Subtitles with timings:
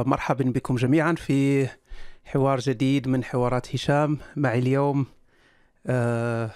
[0.00, 1.68] ومرحبا بكم جميعا في
[2.24, 5.06] حوار جديد من حوارات هشام معي اليوم.
[5.86, 6.50] آه،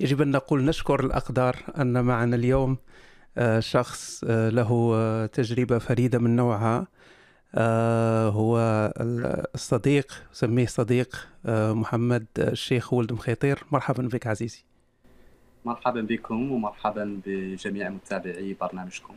[0.00, 2.76] يجب أن نقول نشكر الأقدار أن معنا اليوم
[3.38, 6.86] آه، شخص آه، له تجربة فريدة من نوعها.
[8.28, 8.58] هو
[9.54, 13.64] الصديق سميه صديق محمد الشيخ ولد مخيطير.
[13.72, 14.64] مرحبا بك عزيزي.
[15.64, 19.14] مرحبا بكم ومرحبا بجميع متابعي برنامجكم.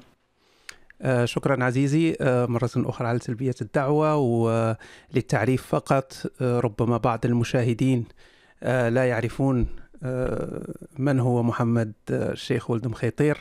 [1.02, 2.18] آه، شكرا عزيزي.
[2.22, 6.14] آه، مرة أخرى على تلبية الدعوة وللتعريف فقط.
[6.42, 8.06] آه، ربما بعض المشاهدين
[8.66, 9.68] لا يعرفون
[10.98, 13.38] من هو محمد الشيخ ولد مخيطير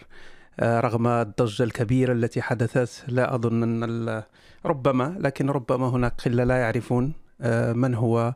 [0.62, 4.22] رغم الضجة الكبيرة التي حدثت لا أظن أن
[4.65, 7.12] ربما لكن ربما هناك قلة لا يعرفون
[7.75, 8.34] من هو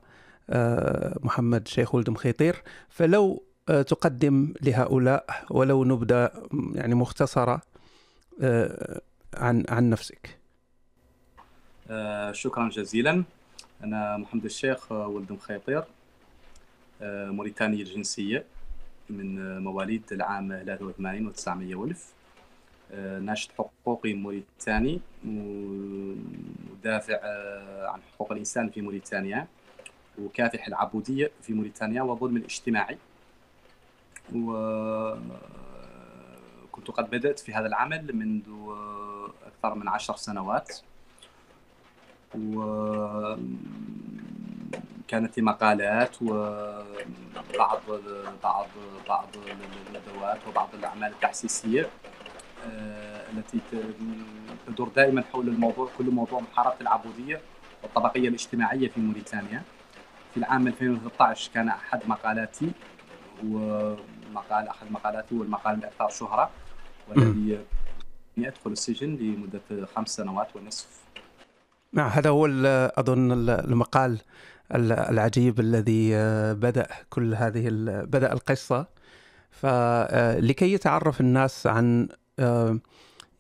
[1.23, 6.31] محمد الشيخ ولد مخيطير فلو تقدم لهؤلاء ولو نبذة
[6.75, 7.63] يعني مختصرة
[9.35, 10.39] عن عن نفسك.
[11.91, 13.25] آه شكرا جزيلا.
[13.85, 15.85] أنا محمد الشيخ ولد مخيطير
[17.03, 18.45] آه موريتاني الجنسية
[19.11, 22.13] من مواليد العام 83 و900 والف
[22.93, 29.47] آه ناشط حقوقي موريتاني مدافع آه عن حقوق الإنسان في موريتانيا
[30.19, 32.99] وكافح العبودية في موريتانيا والظلم الاجتماعي.
[34.35, 34.53] و
[36.73, 38.43] كنت قد بدأت في هذا العمل منذ
[39.65, 40.79] أكثر من عشر سنوات.
[42.35, 43.37] و
[45.09, 47.81] كانت لي مقالات وبعض
[48.43, 48.67] بعض
[49.09, 49.29] بعض
[49.89, 51.91] الندوات وبعض الأعمال التحسيسيه
[52.67, 53.61] آه، التي
[54.67, 57.41] تدور دائما حول الموضوع كل موضوع محاربه العبودية
[57.83, 59.63] والطبقية الاجتماعية في موريتانيا.
[60.35, 62.71] في العام 2013 كان أحد مقالاتي
[63.45, 66.51] ومقال أحد مقالاتي هو المقال الأكثر شهرة
[67.09, 67.61] والذي
[68.37, 71.03] يدخل السجن لمدة خمس سنوات ونصف
[71.93, 72.47] نعم هذا هو
[72.97, 74.19] أظن المقال
[74.75, 77.69] العجيب الذي آه، بدأ كل هذه
[78.05, 78.87] بدأ القصة.
[79.51, 82.79] فلكي آه، يتعرف الناس عن آه،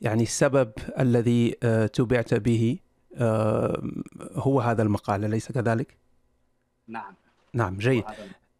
[0.00, 1.50] يعني السبب الذي
[1.92, 2.78] تبعت به
[4.32, 5.96] هو هذا المقال أليس كذلك؟
[6.88, 7.14] نعم.
[7.54, 8.04] نعم جيد.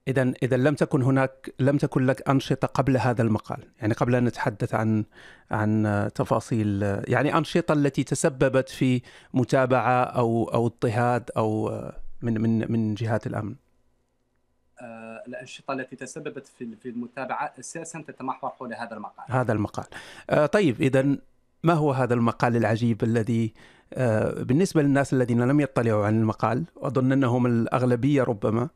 [0.09, 3.59] اذا إذا لم تكن هناك لم تكن لك أنشطة قبل هذا المقال.
[3.81, 5.05] يعني قبل أن نتحدث عن
[5.51, 9.03] عن تفاصيل يعني أنشطة التي تسببت في
[9.35, 11.81] متابعة أو أو اضطهاد أو
[12.23, 13.55] من من من جهات الأمن.
[14.81, 19.25] آه، الأنشطة التي تسببت في في المتابعة أساسا تتمحور حول هذا المقال.
[19.29, 19.87] هذا المقال.
[20.31, 21.17] آه، طيب اذا
[21.63, 23.53] ما هو هذا المقال العجيب الذي
[23.95, 28.69] آه، بالنسبة للناس الذين لم يطلعوا عن المقال وأظن أنهم الأغلبية ربما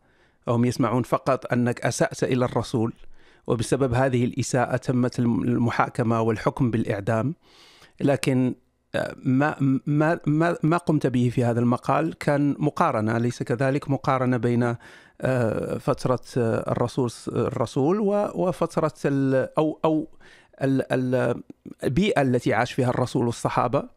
[0.48, 2.92] هم يسمعون فقط أنك أسأت إلى الرسول
[3.46, 7.34] وبسبب هذه الإساءة تمت المحاكمة والحكم بالإعدام
[8.00, 8.54] لكن
[8.94, 14.36] آه، ما ما ما ما قمت به في هذا المقال كان مقارنة اليس كذلك مقارنة
[14.36, 14.76] بين
[15.20, 18.00] آه، فترة آه، الرسول الرسول
[18.34, 18.92] وفترة
[19.58, 20.08] أو أو
[20.62, 23.88] البيئة التي عاش فيها الرسول والصحابة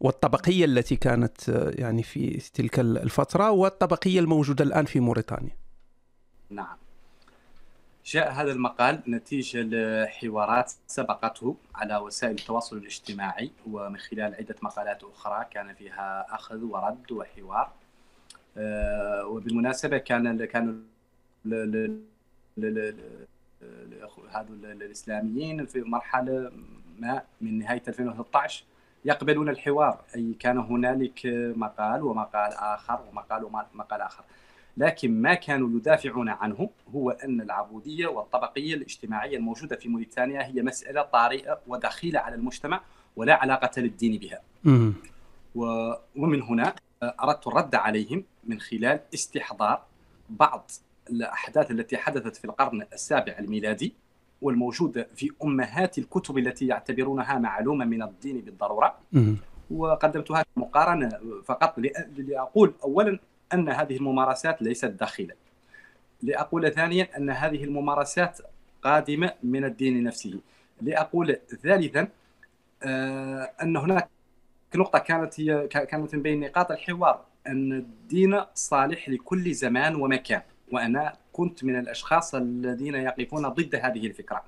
[0.00, 1.48] والطبقية التي كانت
[1.78, 5.65] يعني في تلك الفترة والطبقية الموجودة الآن في موريتانيا.
[6.50, 6.76] نعم.
[8.06, 15.46] جاء هذا المقال نتيجة لحوارات سبقته على وسائل التواصل الاجتماعي ومن خلال عدة مقالات أخرى
[15.50, 17.72] كان فيها أخذ ورد وحوار.
[18.58, 20.74] آه، وبالمناسبة كان كانوا
[24.30, 26.52] هذو الإسلاميين في مرحلة
[26.98, 28.64] ما من نهاية 2013
[29.04, 30.00] يقبلون الحوار.
[30.14, 31.20] أي كان هنالك
[31.56, 34.24] مقال ومقال آخر ومقال ومقال آخر.
[34.76, 41.02] لكن ما كانوا يدافعون عنه هو أن العبودية والطبقية الاجتماعية الموجودة في موريتانيا هي مسألة
[41.02, 42.80] طارئة ودخيلة على المجتمع
[43.16, 44.40] ولا علاقة للدين بها.
[46.16, 49.82] ومن هنا أردت الرد عليهم من خلال استحضار
[50.30, 50.70] بعض
[51.10, 53.94] الأحداث التي حدثت في القرن السابع الميلادي
[54.42, 58.98] والموجوده في أمهات الكتب التي يعتبرونها معلومة من الدين بالضرورة.
[59.70, 61.10] وقدمتها مقارنه
[61.44, 61.78] فقط
[62.18, 63.18] لأقول اولا
[63.54, 65.34] أن هذه الممارسات ليست داخلة.
[66.22, 68.38] لأقول ثانيا أن هذه الممارسات
[68.82, 70.40] قادمة من الدين نفسه.
[70.80, 72.08] لأقول ثالثا
[72.82, 74.08] آه، أن هناك
[74.74, 80.42] نقطة كانت هي كانت من بين نقاط الحوار أن الدين صالح لكل زمان ومكان.
[80.72, 84.42] وأنا كنت من الأشخاص الذين يقفون ضد هذه الفكرة.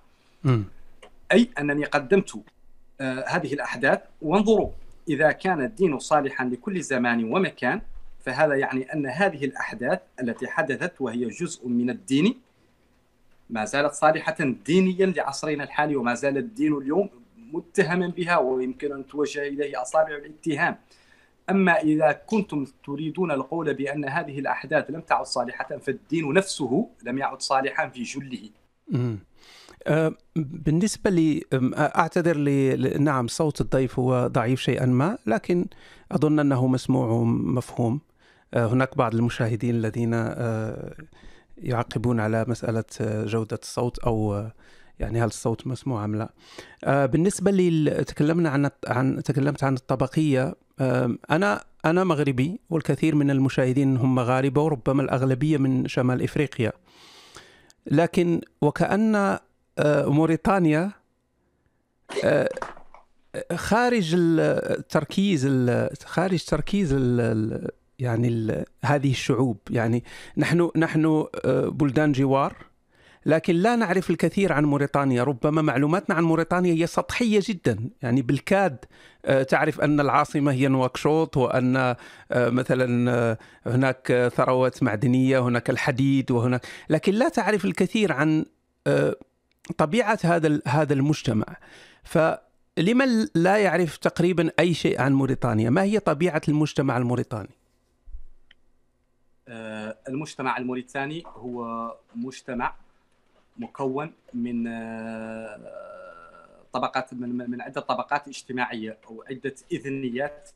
[0.44, 0.62] م.
[1.32, 2.42] أي أنني قدمت
[3.00, 4.70] آه، هذه الأحداث وانظروا
[5.08, 7.80] إذا كان الدين صالحا لكل زمان ومكان
[8.28, 12.40] فهذا يعني أن هذه الأحداث التي حدثت وهي جزء من الدين
[13.50, 14.36] ما زالت صالحة
[14.66, 17.10] دينيا لعصرنا الحالي وما زال الدين اليوم
[17.52, 20.76] متهما بها ويمكن أن توجه إليه أصابع الاتهام.
[21.50, 27.42] أما إذا كنتم تريدون القول بأن هذه الأحداث لم تعد صالحة فالدين نفسه لم يعد
[27.42, 28.50] صالحا في جله.
[29.86, 31.42] أه، بالنسبة لي
[31.74, 35.66] أعتذر لي نعم صوت الضيف هو ضعيف شيئا ما لكن
[36.12, 38.07] أظن أنه مسموع ومفهوم.
[38.54, 40.94] هناك بعض المشاهدين الذين أه،
[41.58, 42.84] يعقبون على مسألة
[43.24, 44.46] جودة الصوت أو
[44.98, 46.30] يعني هل الصوت مسموع أم لا.
[47.06, 50.54] بالنسبة لي تكلمنا عن عن تكلمت عن الطبقية
[51.30, 56.72] أنا أنا مغربي والكثير من المشاهدين هم مغاربة وربما الأغلبية من شمال إفريقيا.
[57.86, 59.38] لكن وكأن
[59.78, 60.90] آه، موريتانيا
[62.24, 62.48] آه،
[63.54, 65.48] خارج التركيز
[66.04, 66.94] خارج تركيز
[67.98, 68.54] يعني
[68.84, 69.58] هذه الشعوب.
[69.70, 70.04] يعني
[70.36, 72.56] نحن نحن آه، بلدان جوار
[73.26, 75.24] لكن لا نعرف الكثير عن موريتانيا.
[75.24, 77.90] ربما معلوماتنا عن موريتانيا هي سطحية جدا.
[78.02, 78.84] يعني بالكاد
[79.24, 81.96] آه، تعرف أن العاصمة هي نواكشوط وأن آه،
[82.32, 83.36] مثلا
[83.66, 88.44] هناك ثروات معدنية هناك الحديد وهناك لكن لا تعرف الكثير عن
[89.78, 91.56] طبيعة هذا هذا المجتمع.
[92.04, 97.57] فلمن لا يعرف تقريبا أي شيء عن موريتانيا؟ ما هي طبيعة المجتمع الموريتاني؟
[100.08, 102.74] المجتمع الموريتاني هو مجتمع
[103.56, 110.50] مكون من آه، طبقات من, من عدة طبقات اجتماعية أو عدة إذنيات.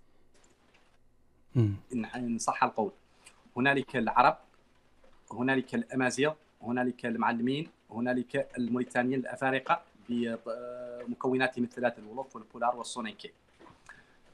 [2.16, 2.92] إن صح القول.
[3.56, 4.36] هنالك العرب
[5.32, 13.32] هنالك الأمازيغ هنالك المعلمين هنالك الموريتانيين الأفارقة بمكوناتهم الثلاثه الولوف والبولار والسونيكي.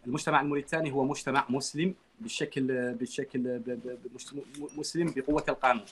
[0.08, 3.60] المجتمع الموريتاني هو مجتمع مسلم بشكل بشكل
[4.76, 5.84] مسلم بقوة القانون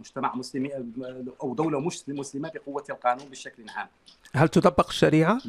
[0.00, 0.92] مجتمع مسلم
[1.42, 3.88] أو دولة مسلمة بقوة القانون بشكل عام.
[4.34, 5.40] هل تطبق الشريعة؟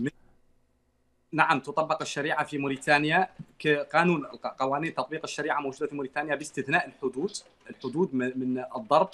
[1.32, 3.30] نعم تطبق الشريعة في موريتانيا
[3.60, 4.26] كقانون
[4.60, 7.32] قوانين تطبيق الشريعة موجودة في موريتانيا باستثناء الحدود،
[7.70, 9.10] الحدود من الضرب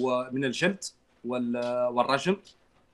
[0.00, 0.84] ومن الجلد
[1.24, 2.36] والرجم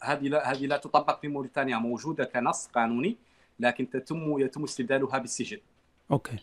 [0.01, 3.17] هذه لا هذه لا تطبق في موريتانيا موجودة كنص قانوني
[3.61, 5.59] لكن تتم يتم استبدالها بالسجن.
[6.11, 6.37] أوكي.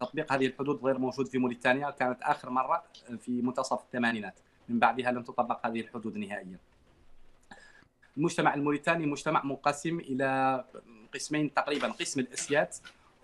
[0.00, 2.84] تطبيق هذه الحدود غير موجود في موريتانيا كانت آخر مرة
[3.18, 4.34] في منتصف الثمانينات
[4.68, 6.58] من بعدها لم تطبق هذه الحدود نهائيا
[8.16, 10.64] المجتمع الموريتاني مجتمع منقسم إلى
[11.14, 12.68] قسمين تقريبا قسم الأسياد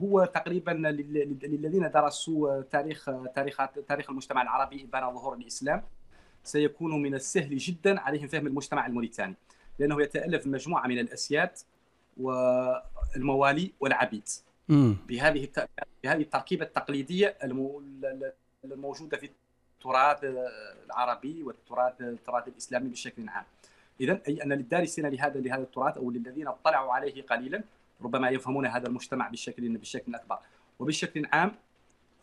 [0.02, 3.56] هو تقريبا للذين درسوا تاريخ تاريخ
[3.88, 5.82] تاريخ المجتمع العربي ابان ظهور الإسلام
[6.44, 9.34] سيكون من السهل جدا عليهم فهم المجتمع الموريتاني
[9.78, 11.50] لأنه يتألف مجموعة من الأسياد
[12.20, 14.28] والموالي والعبيد.
[15.08, 15.48] بهذه
[16.04, 17.38] بهذه التركيبة التقليدية
[18.64, 19.30] الموجودة في
[19.76, 20.18] التراث
[20.86, 23.44] العربي والتراث التراث الإسلامي بشكل عام.
[24.00, 27.64] اذا أي أن للدارسين لهذا لهذا التراث أو للذين اطلعوا عليه قليلا
[28.02, 30.38] ربما يفهمون هذا المجتمع بشكل بشكل أكبر.
[30.78, 31.54] وبشكل عام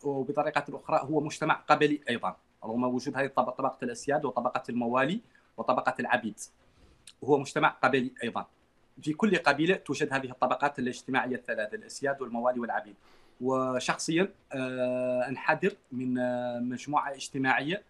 [0.02, 2.36] وبطريقة أخرى هو مجتمع قبلي أيضا.
[2.64, 5.20] رغم وجود هذه طبقة الأسياد وطبقة الموالي
[5.56, 6.40] وطبقة العبيد
[7.24, 8.46] هو مجتمع قبلي أيضا.
[9.02, 12.94] في كل قبيلة توجد هذه الطبقات الاجتماعية الثلاثة الأسياد والموالي والعبيد.
[13.40, 17.82] وشخصيا آه، أنحدر من آه، مجموعة اجتماعية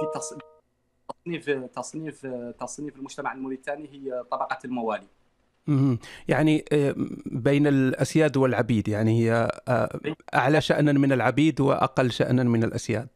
[0.00, 2.26] في تصنيف تصنيف
[2.60, 5.06] تصنيف المجتمع الموريتاني هي طبقة الموالي.
[6.28, 6.94] يعني آه،
[7.26, 9.50] بين الأسياد والعبيد يعني هي
[10.34, 13.08] أعلى شانا من العبيد وأقل شانا من الأسياد.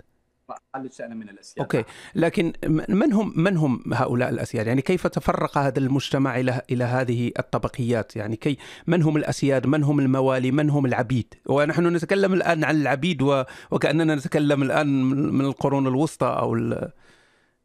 [0.90, 1.58] شانا من الأسياد.
[1.60, 1.84] أوكي.
[2.14, 2.52] لكن
[2.88, 8.16] من هم من هم هؤلاء الأسياد؟ يعني كيف تفرق هذا المجتمع إلى إلى هذه الطبقيات؟
[8.16, 12.80] يعني كي من هم الأسياد؟ من هم الموالي؟ من هم العبيد؟ ونحن نتكلم الآن عن
[12.80, 13.22] العبيد
[13.70, 16.56] وكأننا نتكلم الآن من القرون الوسطى أو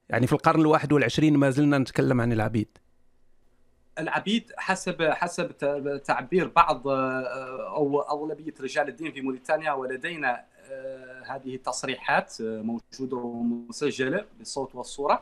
[0.09, 2.77] يعني في القرن الواحد والعشرين ما زلنا نتكلم عن العبيد.
[3.99, 5.57] العبيد حسب حسب
[6.03, 11.00] تعبير بعض أو أغلبية رجال الدين في موريتانيا ولدينا آه،
[11.35, 15.21] هذه التصريحات آه، موجوده ومسجله بالصوت والصورة.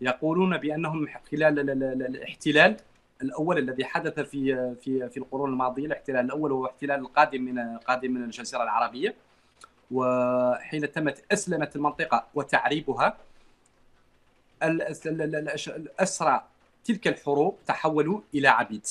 [0.00, 1.70] يقولون بأنهم خلال
[2.02, 2.76] الاحتلال
[3.22, 8.10] الأول الذي حدث في في في القرون الماضية الاحتلال الأول هو احتلال القادم من قادم
[8.12, 9.14] من الجزيرة العربية.
[9.90, 13.16] وحين تمت أسلمت المنطقة وتعريبها
[15.68, 16.44] الأسرى
[16.84, 18.86] تلك الحروب تحولوا إلى عبيد.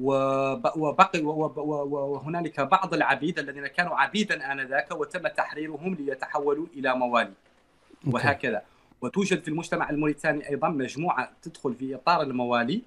[0.00, 7.32] وبقي وهنالك بعض العبيد الذين كانوا عبيدا آنذاك وتم تحريرهم ليتحولوا إلى موالي.
[8.06, 8.62] وهكذا.
[9.00, 12.82] وتوجد في المجتمع الموريتاني أيضا مجموعة تدخل في إطار الموالي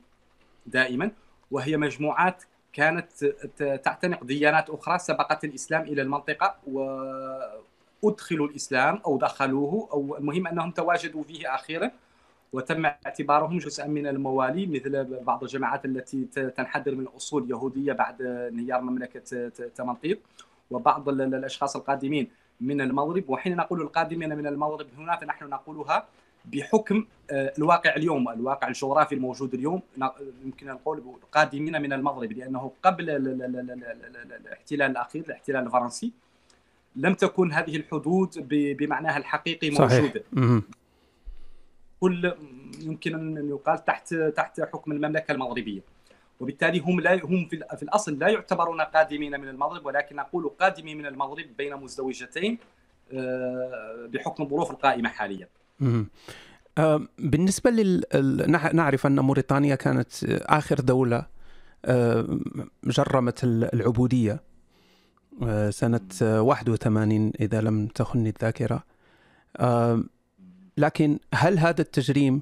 [0.65, 1.12] دائما
[1.51, 2.43] وهي مجموعات
[2.74, 3.25] كانت
[3.84, 11.24] تعتنق ديانات أخرى سبقت الإسلام إلى المنطقة وأدخلوا الإسلام أو دخلوه أو المهم أنهم تواجدوا
[11.24, 11.91] فيه أخيرا.
[12.53, 16.25] وتم اعتبارهم جزءا من الموالي مثل بعض الجماعات التي
[16.57, 20.17] تنحدر من أصول يهودية بعد انهيار مملكة تمنطيط
[20.72, 22.27] وبعض الأشخاص القادمين
[22.62, 23.24] من المغرب.
[23.29, 26.05] وحين نقول القادمين من المغرب هنا فنحن نقولها
[26.45, 29.81] بحكم آه، الواقع اليوم الواقع الجغرافي الموجود اليوم.
[30.45, 36.12] يمكن نقول قادمين من المغرب لأنه قبل الاحتلال الأخير الاحتلال الفرنسي
[36.95, 40.24] لم تكن هذه الحدود بمعناها الحقيقي موجودة.
[40.36, 40.62] صحيح.
[42.03, 42.33] كل
[42.81, 45.81] يمكن أن يقال تحت تحت حكم المملكة المغربية
[46.39, 51.05] وبالتالي هم لا هم في الأصل لا يعتبرون قادمين من المغرب ولكن نقول قادمين من
[51.05, 52.57] المغرب بين مزدوجتين
[53.13, 55.48] آه، بحكم الظروف القائمة حاليا.
[56.77, 58.03] آه، بالنسبة لل
[58.74, 61.25] نعرف أن موريتانيا كانت آخر دولة
[61.86, 62.39] آه،
[62.83, 64.43] جرمت العبودية
[65.69, 68.83] سنة 81 إذا لم تخني الذاكرة.
[70.77, 72.42] لكن هل هذا التجريم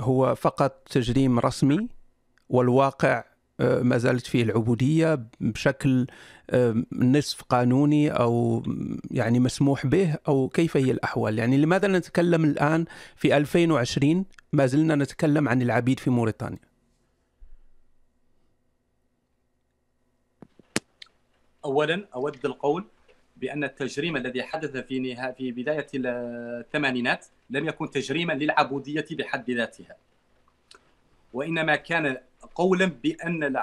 [0.00, 1.88] هو فقط تجريم رسمي
[2.48, 3.24] والواقع
[3.60, 6.06] آه، ما زالت فيه العبودية بشكل
[6.50, 8.62] آه، نصف قانوني أو
[9.10, 12.84] يعني مسموح به أو كيف هي الأحوال؟ يعني لماذا نتكلم الآن
[13.16, 16.58] في 2020 ما زلنا نتكلم عن العبيد في موريتانيا؟
[21.64, 22.84] اولا أود القول
[23.40, 29.96] بأن التجريم الذي حدث في نهاية في بداية الثمانينات لم يكن تجريما للعبودية بحد ذاتها
[31.32, 32.16] وإنما كان
[32.54, 33.56] قولا بأن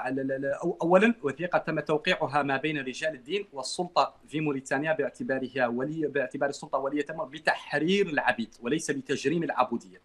[0.82, 6.78] اولا وثيقة تم توقيعها ما بين رجال الدين والسلطة في موريتانيا باعتبارها ولي باعتبار السلطة
[6.78, 10.00] وليه أمر بتحرير العبيد وليس بتجريم العبودية.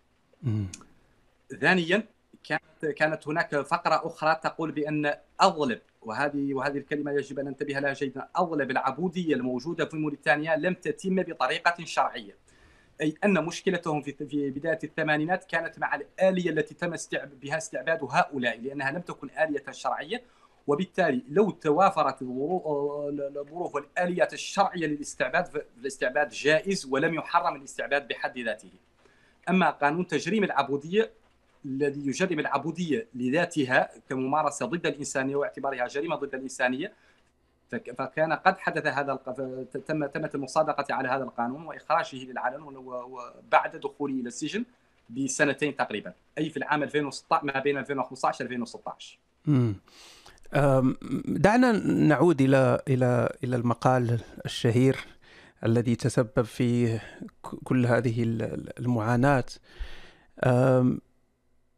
[1.62, 2.04] ثانيا
[2.44, 7.94] كانت كانت هناك فقرة أخرى تقول بأن أغلب وهذه وهذه الكلمة يجب أن ننتبه لها
[7.94, 12.36] جيدا أغلب العبودية الموجودة في موريتانيا لم تتم بطريقة شرعية.
[13.02, 16.96] أي أن مشكلتهم في في بداية الثمانينات كانت مع الآلية التي تم
[17.42, 20.24] بها استعباد هؤلاء لأنها لم تكن آلية شرعية
[20.68, 28.72] وبالتالي لو توافرت الظروف والآليات الشرعية للاستعباد فالاستعباد جائز ولم يحرم الاستعباد بحد ذاته.
[29.50, 31.12] أما قانون تجريم العبودية
[31.66, 36.94] الذي يجرم العبودية لذاتها كممارسة ضد الإنسانية واعتبارها جريمة ضد الإنسانية
[37.98, 39.16] فكان قد حدث هذا
[39.88, 44.66] تم تمت المصادقة على هذا القانون وإخراجه للعلن وبعد دخوله إلى السجن
[45.10, 49.18] بسنتين تقريبا أي في العام 2016 ما بين 2015 2016
[49.48, 49.76] امم
[51.28, 54.98] دعنا نعود إلى إلى إلى المقال الشهير
[55.66, 57.00] الذي تسبب في
[57.64, 58.24] كل هذه
[58.80, 59.46] المعاناة.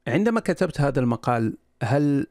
[0.07, 2.27] عندما كتبت هذا المقال هل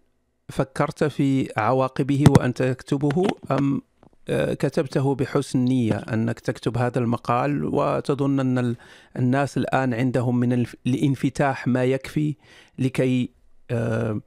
[0.48, 3.82] فكرت في عواقبه وأنت تكتبه أم
[4.28, 8.76] آه، كتبته بحسن نية أنك تكتب هذا المقال وتظن أن
[9.16, 12.36] الناس الآن عندهم من الانفتاح ما يكفي
[12.78, 13.30] لكي
[13.70, 14.20] آه،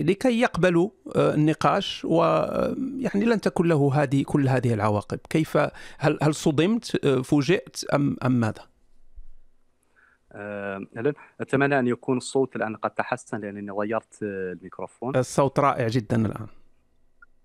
[0.00, 5.58] لكي يقبلوا آه، النقاش ويعني لن تكون له هذه كل هذه العواقب كيف
[5.98, 8.75] هل هل صدمت فوجئت أم أم ماذا؟
[10.36, 15.16] أهلا أتمنى أن يكون الصوت الآن قد تحسن لأنني غيرت الميكروفون.
[15.16, 16.46] الصوت رائع جدا الآن.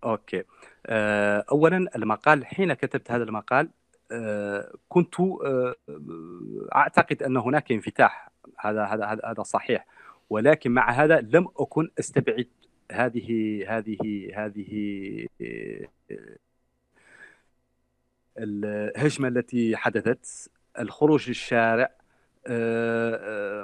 [0.04, 0.44] أوكي.
[0.86, 3.70] آه، اولا المقال حين كتبت هذا المقال
[4.12, 5.76] آه، كنت آه،
[6.76, 8.32] أعتقد أن هناك انفتاح.
[8.60, 9.86] هذا هذا هذا صحيح.
[10.30, 12.48] ولكن مع هذا لم أكن أستبعد
[12.92, 15.28] هذه هذه هذه
[18.38, 20.52] الهجمة التي حدثت.
[20.80, 22.01] الخروج للشارع آه، آه،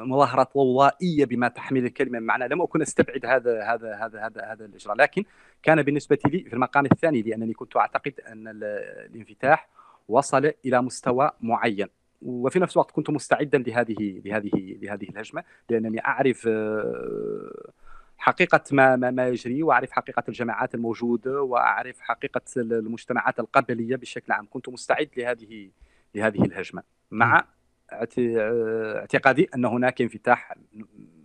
[0.05, 4.95] مظاهرات ضوئيه بما تحمل الكلمة معنى لم أكن أستبعد هذا هذا هذا هذا هذا الإجراء.
[4.95, 5.23] لكن
[5.63, 9.69] كان بالنسبة لي في المقام الثاني لأنني كنت أعتقد أن الانفتاح
[10.07, 11.87] وصل إلى مستوى معين.
[12.21, 17.71] وفي نفس الوقت كنت مستعدا لهذه لهذه لهذه الهجمة لأنني أعرف آه،
[18.17, 24.47] حقيقة ما ما, ما يجري وأعرف حقيقة الجماعات الموجودة وأعرف حقيقة المجتمعات القبلية بشكل عام.
[24.49, 25.69] كنت مستعد لهذه
[26.15, 26.83] لهذه الهجمة.
[27.11, 27.45] مع
[27.91, 30.53] اعتقادي أن هناك انفتاح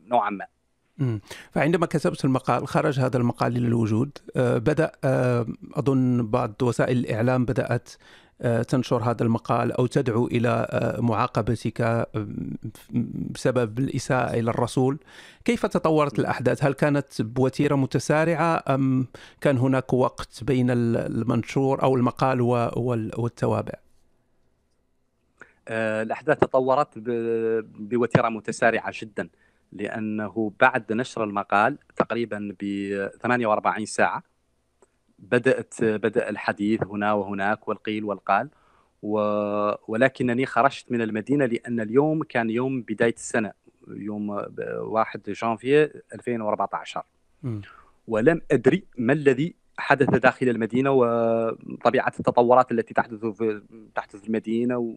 [0.06, 0.46] نوعا ما.
[1.52, 4.18] فعندما كتبت المقال خرج هذا المقال للوجود.
[4.36, 7.90] آه، بدأ آه، أظن بعض وسائل الإعلام بدأت
[8.44, 10.66] آه، تنشر هذا المقال أو تدعو إلى
[10.98, 12.08] معاقبتك
[13.30, 14.98] بسبب الإساءة إلى الرسول.
[15.44, 19.06] كيف تطورت الأحداث؟ هل كانت بوتيرة متسارعة أم
[19.40, 22.40] كان هناك وقت بين المنشور أو المقال
[23.16, 23.81] والتوابع؟
[25.68, 26.88] الأحداث تطورت
[27.78, 29.28] بوتيرة متسارعة جدا
[29.72, 32.64] لأنه بعد نشر المقال تقريبا ب
[33.22, 34.22] 48 ساعة
[35.18, 38.48] بدأت بدأ الحديث هنا وهناك والقيل والقال
[39.88, 43.52] ولكنني خرجت من المدينة لأن اليوم كان يوم بداية السنة
[43.88, 47.02] يوم 1 جانفي 2014
[47.42, 47.60] م.
[48.08, 53.62] ولم أدري ما الذي حدث داخل المدينة وطبيعة التطورات التي تحدث في
[53.94, 54.96] تحدث في المدينة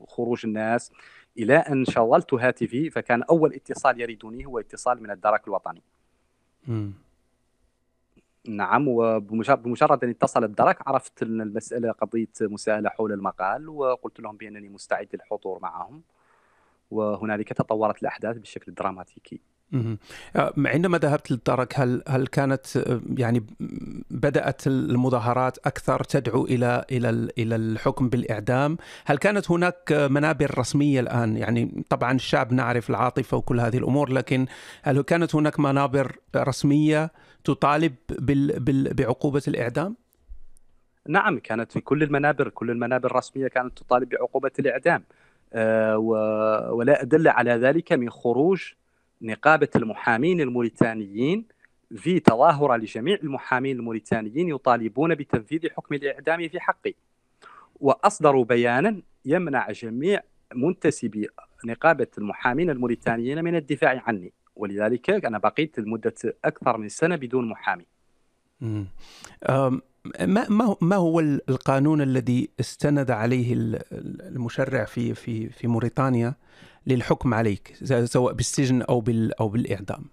[0.00, 0.92] وخروج الناس
[1.38, 5.82] إلى أن شغلت هاتفي فكان أول اتصال يريدني هو اتصال من الدرك الوطني.
[6.66, 6.90] م.
[8.48, 14.68] نعم وبمجرد أن اتصل الدرك عرفت أن المسألة قضية مساءلة حول المقال وقلت لهم بأنني
[14.68, 16.02] مستعد للحضور معهم
[16.90, 19.40] وهنالك تطورت الأحداث بالشكل الدراماتيكي.
[19.72, 23.46] آه، عندما ذهبت للدرك هل هل كانت آه، يعني
[24.10, 31.36] بدأت المظاهرات أكثر تدعو إلى إلى إلى الحكم بالإعدام؟ هل كانت هناك منابر رسمية الآن؟
[31.36, 34.46] يعني طبعا الشعب نعرف العاطفة وكل هذه الأمور لكن
[34.82, 37.12] هل كانت هناك منابر رسمية
[37.44, 37.94] تطالب
[38.96, 39.96] بعقوبة الإعدام؟
[41.08, 45.04] نعم كانت في كل المنابر كل المنابر الرسمية كانت تطالب بعقوبة الإعدام
[45.52, 45.98] أه
[46.72, 48.72] ولا أدل على ذلك من خروج
[49.22, 51.44] نقابة المحامين الموريتانيين
[51.96, 56.94] في تظاهرة لجميع المحامين الموريتانيين يطالبون بتنفيذ حكم الإعدام في حقي.
[57.80, 60.20] وأصدروا بيانا يمنع جميع
[60.54, 61.28] منتسبي
[61.64, 64.32] نقابة المحامين الموريتانيين من الدفاع عني.
[64.56, 67.86] ولذلك أنا بقيت لمدة أكثر من سنة بدون محامي.
[70.20, 73.54] ما ما هو القانون الذي استند عليه
[73.92, 76.34] المشرع في في في موريتانيا؟
[76.88, 80.04] للحكم عليك سواء بالسجن أو بال أو بالإعدام؟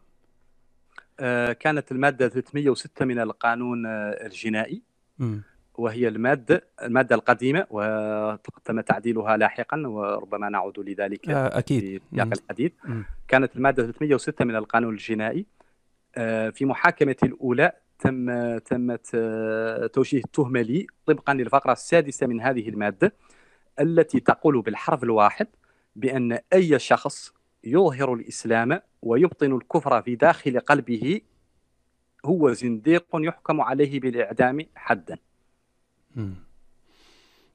[1.20, 4.82] آه، كانت المادة 306 من القانون آه، الجنائي
[5.20, 5.38] م.
[5.76, 12.72] وهي المادة المادة القديمة وتم تعديلها لاحقا وربما نعود لذلك آه أكيد في سياق الحديث.
[13.28, 15.46] كانت المادة 306 من القانون الجنائي
[16.52, 19.16] في محاكمة الأولى تم تمت
[19.94, 23.14] توجيه التهمه لي طبقا للفقرة السادسة من هذه المادة
[23.80, 25.48] التي تقول بالحرف الواحد
[25.96, 31.22] بأن أي شخص يظهر الإسلام ويبطن الكفر في داخل قلبه
[32.26, 35.18] هو زنديق يحكم عليه بالإعدام حدا.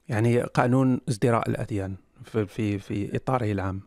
[0.09, 3.81] يعني قانون ازدراء الأديان في, في, في إطاره العام.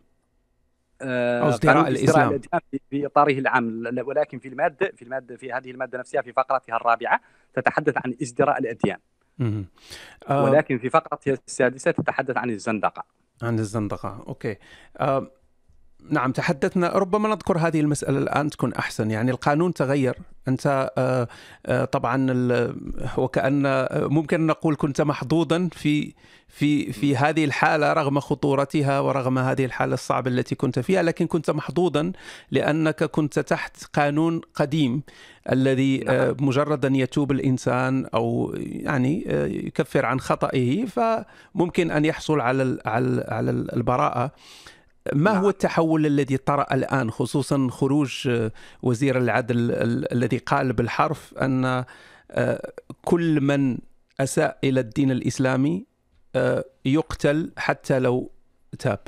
[1.02, 2.42] آه، أو ازدراء الإسلام.
[2.90, 3.84] في إطاره العام.
[4.06, 7.22] ولكن في المادة في المادة في هذه المادة نفسها في فقرتها الرابعة
[7.54, 8.98] تتحدث عن ازدراء الأديان.
[10.30, 13.04] ولكن في فقرتها السادسة تتحدث عن الزندقة.
[13.44, 14.24] عن الزندقة.
[14.28, 14.58] أوكي.
[14.98, 15.32] آه
[16.10, 16.90] نعم تحدثنا.
[16.90, 19.12] ربما نذكر هذه المسألة الآن تكون أحسن.
[19.12, 20.18] يعني القانون تغير.
[20.48, 21.28] أنت آه
[21.66, 22.28] آه طبعا
[23.18, 26.14] وكأن ممكن نقول كنت محظوظا في
[26.48, 31.52] في في هذه الحالة رغم خطورتها ورغم هذه الحالة الصعبة التي كنت فيها لكن كنت
[31.52, 32.12] محظوظا
[32.52, 35.04] لأنك كنت تحت قانون قديم
[35.52, 36.48] الذي آه نعم.
[36.48, 42.80] مجرد أن يتوب الإنسان أو يعني آه يكفر عن خطئه فممكن أن يحصل على
[43.28, 44.32] على البراءة.
[45.14, 45.46] ما هو نعم.
[45.46, 49.72] التحول الذي طرأ الآن خصوصا خروج آه، وزير العدل
[50.12, 51.86] الذي قال بالحرف أن
[52.32, 52.74] آه،
[53.06, 53.78] كل من
[54.20, 55.86] أساء إلى الدين الإسلامي
[56.36, 58.32] آه، يقتل حتى لو
[58.80, 59.00] تاب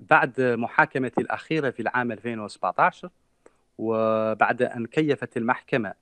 [0.00, 3.10] بعد محاكمتي الأخيرة في العام 2017
[3.78, 5.94] وبعد أن كيفت المحكمة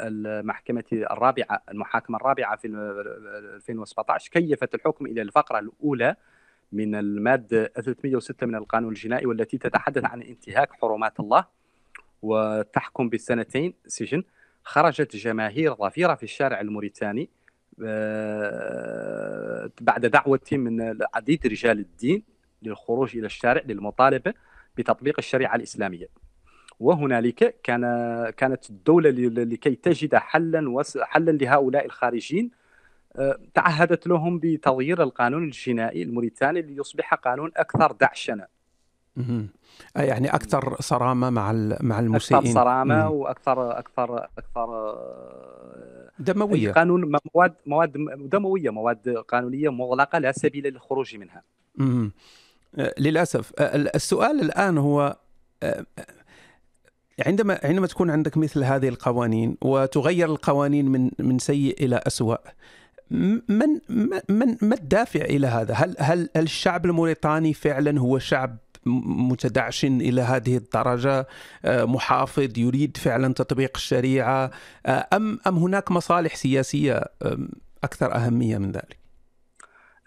[0.00, 6.16] المحكمة الرابعة المحاكمة الرابعة في 2017 كيفت الحكم إلى الفقرة الأولى
[6.72, 11.44] من المادة 306 من القانون الجنائي والتي تتحدث عن انتهاك حرمات الله
[12.22, 14.22] وتحكم بسنتين سجن.
[14.62, 17.28] خرجت جماهير ظفيرة في الشارع الموريتاني
[17.84, 22.22] آه، بعد دعوة من عديد رجال الدين
[22.62, 24.34] للخروج إلى الشارع للمطالبة
[24.76, 26.08] بتطبيق الشريعة الإسلامية.
[26.80, 27.82] وهنالك كان
[28.36, 29.10] كانت الدولة
[29.44, 32.50] لكي تجد حلا حلا لهؤلاء الخارجين
[33.54, 38.46] تعهدت لهم بتغيير القانون الجنائي الموريتاني ليصبح قانون أكثر دعشنه.
[39.96, 42.42] يعني أكثر صرامة مع مع المسيئين.
[42.46, 44.98] أكثر صرامة وأكثر أكثر أكثر
[46.18, 46.72] دموية.
[46.72, 47.92] قانون مواد مواد
[48.32, 51.42] دموية مواد قانونية مغلقة لا سبيل للخروج منها.
[51.76, 52.12] مم.
[52.98, 55.16] للأسف السؤال الآن هو
[57.26, 62.38] عندما عندما تكون عندك مثل هذه القوانين وتغير القوانين من من سيء إلى اسوء
[63.10, 63.80] من
[64.28, 70.56] من ما الدافع إلى هذا؟ هل هل الشعب الموريتاني فعلا هو شعب متدعشن إلى هذه
[70.56, 71.26] الدرجة
[71.64, 74.50] آه، محافظ يريد فعلا تطبيق الشريعة
[74.86, 77.04] آه، ام أم هناك مصالح سياسية
[77.84, 78.98] أكثر أهمية من ذلك؟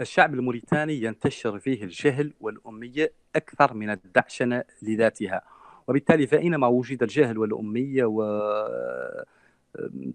[0.02, 5.42] الشعب الموريتاني ينتشر فيه الجهل والأمية أكثر من الدعشنة لذاتها
[5.88, 8.22] وبالتالي فاينما وجد الجهل والأمية و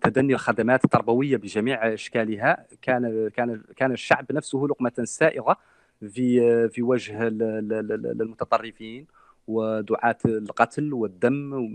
[0.03, 2.67] تدني الخدمات التربوية بجميع إشكالها.
[2.83, 5.57] كان كان كان الشعب نفسه لقمة سائغة
[6.01, 9.07] في في وجه المتطرفين
[9.49, 11.69] ودعاة القتل والدم.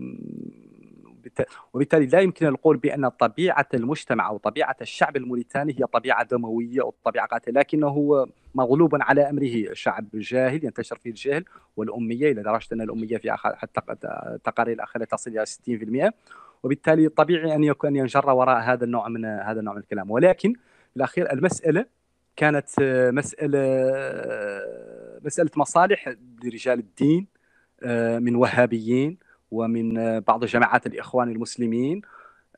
[1.73, 6.93] وبالتالي لا يمكن القول بأن طبيعة المجتمع أو طبيعة الشعب الموريتاني هي طبيعة دموية أو
[7.03, 9.73] طبيعة قاتلة لكنه مغلوب على أمره.
[9.73, 11.45] شعب جاهل ينتشر فيه الجهل
[11.77, 16.11] والأمية إلى درجة أن الأمية في حتى التقارير الاخيره تصل إلى 60%
[16.63, 20.11] وبالتالي طبيعي أن يكون ينجر وراء هذا النوع من هذا النوع من الكلام.
[20.11, 20.53] ولكن
[20.97, 21.85] الأخير المسألة
[22.35, 22.69] كانت
[23.13, 23.59] مسألة
[25.23, 27.27] مسألة مصالح لرجال الدين
[27.83, 29.17] آه، من وهابيين
[29.51, 32.01] ومن بعض جماعات الإخوان المسلمين.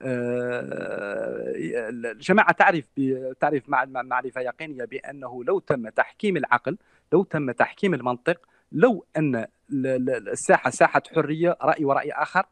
[0.02, 1.54] آه،
[1.90, 2.86] الجماعة تعرف
[3.40, 6.78] تعرف معرفة يقينية بأنه لو تم تحكيم العقل
[7.14, 12.46] لو تم تحكيم المنطق لو أن الساحه ساحة حرية رأي ورأي آخر آه،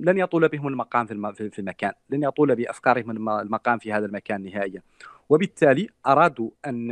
[0.00, 4.82] لن يطول بهم المقام في المكان لن يطول بأفكارهم المقام في هذا المكان نهائيا.
[5.28, 6.90] وبالتالي أرادوا أن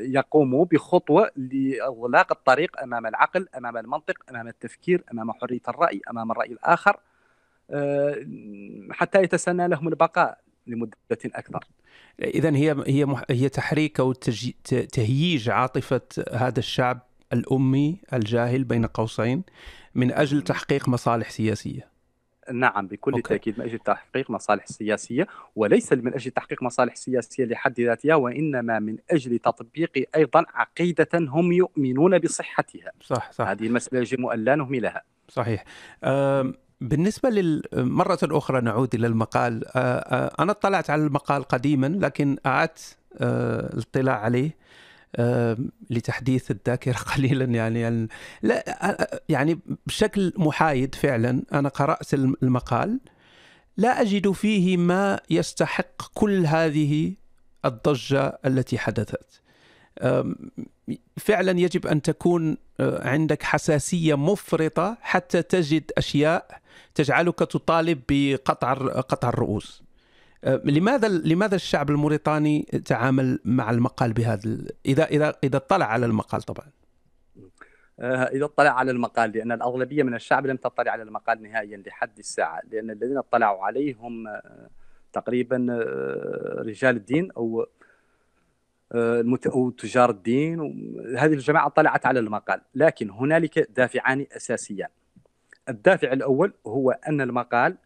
[0.00, 6.52] يقوموا بخطوة لإغلاق الطريق أمام العقل أمام المنطق أمام التفكير أمام حرية الرأي أمام الرأي
[6.52, 6.96] الآخر
[7.70, 8.26] آه،
[8.90, 11.64] حتى يتسنى لهم البقاء لمدة أكثر.
[12.22, 14.12] اذا هي هي هي تحريك أو
[14.92, 16.00] تهييج عاطفة
[16.32, 19.42] هذا الشعب الأمي الجاهل بين قوسين
[19.94, 21.90] من أجل تحقيق مصالح سياسية.
[22.52, 23.28] نعم بكل أوكي.
[23.28, 28.78] تأكيد من أجل تحقيق مصالح سياسية وليس من أجل تحقيق مصالح سياسية لحد ذاتها وإنما
[28.78, 32.92] من أجل تطبيق أيضا عقيدة هم يؤمنون بصحتها.
[33.00, 33.46] صح صح.
[33.48, 35.02] هذه المسألة يجب أن لا نهملها.
[35.28, 35.64] صحيح.
[36.80, 39.64] بالنسبة للمرة أخرى نعود إلى المقال.
[40.40, 44.56] أنا اطلعت على المقال قديما لكن أعدت الاطلاع عليه.
[45.90, 48.08] لتحديث الذاكرة قليلا يعني, يعني
[48.42, 53.00] لا يعني بشكل محايد فعلا أنا قرأت المقال
[53.76, 57.14] لا أجد فيه ما يستحق كل هذه
[57.64, 59.40] الضجة التي حدثت.
[61.16, 66.60] فعلا يجب أن تكون عندك حساسية مفرطة حتى تجد أشياء
[66.94, 69.82] تجعلك تطالب بقطع قطع الرؤوس.
[70.44, 74.42] لماذا لماذا الشعب الموريتاني تعامل مع المقال بهذا
[74.86, 76.66] اذا اذا إذا اطلع على المقال طبعا؟
[78.00, 82.18] أه، إذا اطلع على المقال لأن الأغلبية من الشعب لم تطلع على المقال نهائيا لحد
[82.18, 84.68] الساعة لأن الذين اطلعوا عليه هم أه،
[85.12, 85.56] تقريبا
[86.58, 87.66] رجال الدين أو
[89.46, 90.60] أو تجار الدين.
[91.18, 94.88] هذه الجماعة طلعت على المقال لكن هنالك دافعان اساسيان
[95.68, 97.76] الدافع الأول هو أن المقال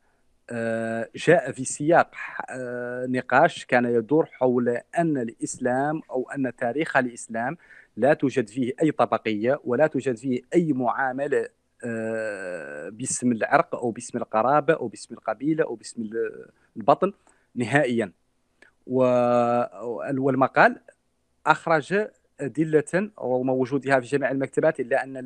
[1.16, 2.10] جاء في سياق
[2.50, 7.56] آه، نقاش كان يدور حول أن الإسلام أو أن تاريخ الإسلام
[7.96, 11.48] لا توجد فيه أي طبقية ولا توجد فيه أي معاملة
[11.84, 16.10] آه، باسم العرق أو باسم القرابة أو باسم القبيلة أو باسم
[16.76, 17.12] البطن
[17.54, 18.12] نهائيا.
[20.06, 20.80] والمقال
[21.46, 22.08] أخرج
[22.40, 25.16] أدلة رغم وجودها في جميع المكتبات إلا أن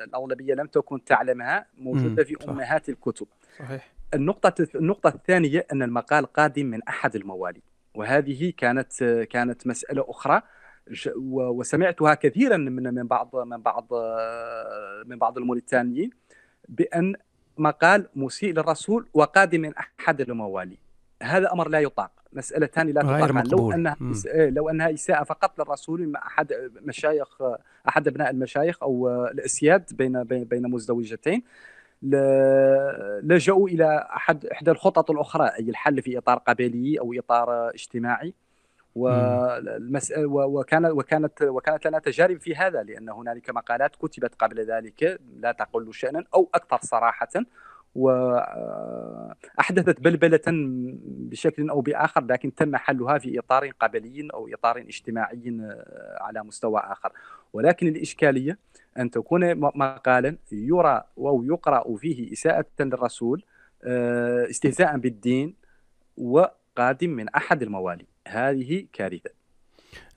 [0.00, 3.26] الأغلبية لم تكن تعلمها موجودة في أمهات الكتب.
[3.58, 3.95] صحيح.
[4.14, 7.62] النقطة النقطة الثانية أن المقال قادم من أحد الموالي
[7.94, 10.42] وهذه كانت كانت مسألة أخرى.
[11.16, 13.88] وسمعتها كثيرا من من بعض من بعض
[15.06, 16.10] من بعض الموريتانيين
[16.68, 17.14] بأن
[17.58, 20.78] مقال مسيء للرسول وقادم من أحد الموالي
[21.22, 22.10] هذا أمر لا يطاق.
[22.32, 23.52] مسألة ثانية لا تطاق.
[23.52, 27.42] لو أنها إيه، لو أنها إساءة فقط للرسول مع أحد مشايخ
[27.88, 31.42] أحد أبناء المشايخ أو الأسياد بين بين بين مزدوجتين
[32.02, 38.34] لجأوا إلى أحد إحدى الخطط الأخرى أي الحل في إطار قبلي أو إطار اجتماعي.
[38.94, 45.52] والمسألة وكان وكانت وكانت لنا تجارب في هذا لأن هنالك مقالات كتبت قبل ذلك لا
[45.52, 47.28] تقل شأنا أو أكثر صراحة.
[47.94, 50.40] وأحدثت بلبلة
[51.04, 55.56] بشكل أو بآخر لكن تم حلها في إطار قبلي أو إطار اجتماعي
[56.20, 57.12] على مستوى آخر.
[57.52, 58.58] ولكن الإشكالية
[58.98, 63.42] أن تكون مقالا يرى أو يقرأ فيه إساءة للرسول
[63.84, 65.54] آه، استهزاء بالدين
[66.16, 68.06] وقادم من أحد الموالي.
[68.28, 69.30] هذه كارثة.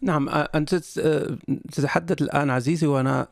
[0.02, 0.76] نعم أنت
[1.72, 3.28] تتحدث الآن عزيزي وأنا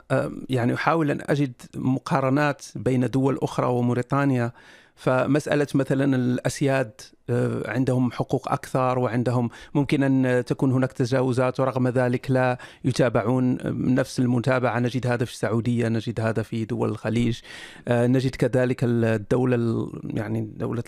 [0.49, 4.51] يعني أحاول أن أجد مقارنات بين دول أخرى وموريتانيا.
[4.97, 12.31] فمسألة مثلا الأسياد آه، عندهم حقوق أكثر وعندهم ممكن أن تكون هناك تجاوزات ورغم ذلك
[12.31, 13.57] لا يتابعون
[13.95, 14.79] نفس المتابعة.
[14.79, 17.39] نجد هذا في السعودية نجد هذا في دول الخليج
[17.87, 20.83] آه، نجد كذلك الدولة يعني دولة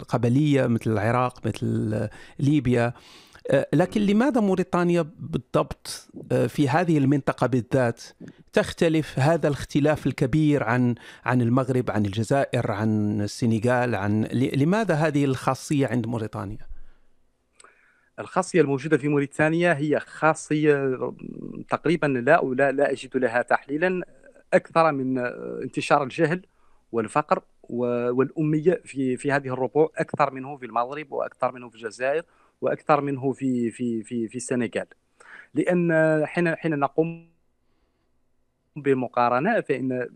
[0.00, 2.86] القبلية مثل العراق مثل ليبيا.
[2.86, 2.94] آه،
[3.52, 6.08] لكن لماذا موريتانيا بالضبط
[6.48, 8.02] في هذه المنطقة بالذات
[8.52, 15.86] تختلف هذا الاختلاف الكبير عن عن المغرب عن الجزائر عن السنغال عن لماذا هذه الخاصية
[15.86, 16.58] عند موريتانيا؟
[18.18, 20.98] الخاصية الموجودة في موريتانيا هي خاصية
[21.68, 24.06] تقريبا لا لا, لا أجد لها تحليلا
[24.52, 25.18] أكثر من
[25.62, 26.42] انتشار الجهل
[26.92, 32.24] والفقر والأمية في في هذه الربوع أكثر منه في المغرب وأكثر منه في الجزائر
[32.64, 34.86] وأكثر منه في في في في السنغال.
[35.54, 35.92] لأن
[36.26, 37.28] حين حين نقوم
[38.76, 40.08] بمقارنة فإن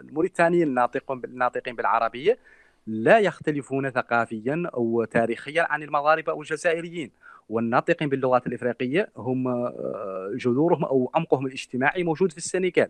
[0.00, 0.78] الموريتانيين
[1.24, 2.38] الناطقين بالعربية
[2.86, 7.10] لا يختلفون ثقافيا أو تاريخيا عن المغاربه أو الجزائريين.
[7.48, 12.88] والناطقين باللغات الإفريقية هم آه، جذورهم أو عمقهم الاجتماعي موجود في السنغال.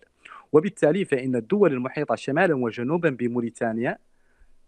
[0.53, 3.99] وبالتالي فإن الدول المحيطة شمالا وجنوبا بموريتانيا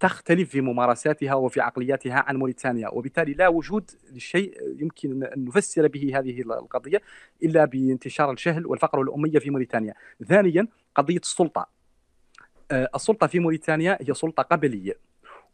[0.00, 6.18] تختلف في ممارساتها وفي عقلياتها عن موريتانيا وبالتالي لا وجود لشيء يمكن أن نفسر به
[6.18, 7.02] هذه القضية
[7.42, 9.94] إلا بانتشار الجهل والفقر والاميه في موريتانيا.
[10.28, 11.68] ثانيا قضية السلطة.
[12.70, 14.98] آه، السلطة في موريتانيا هي سلطة قبلية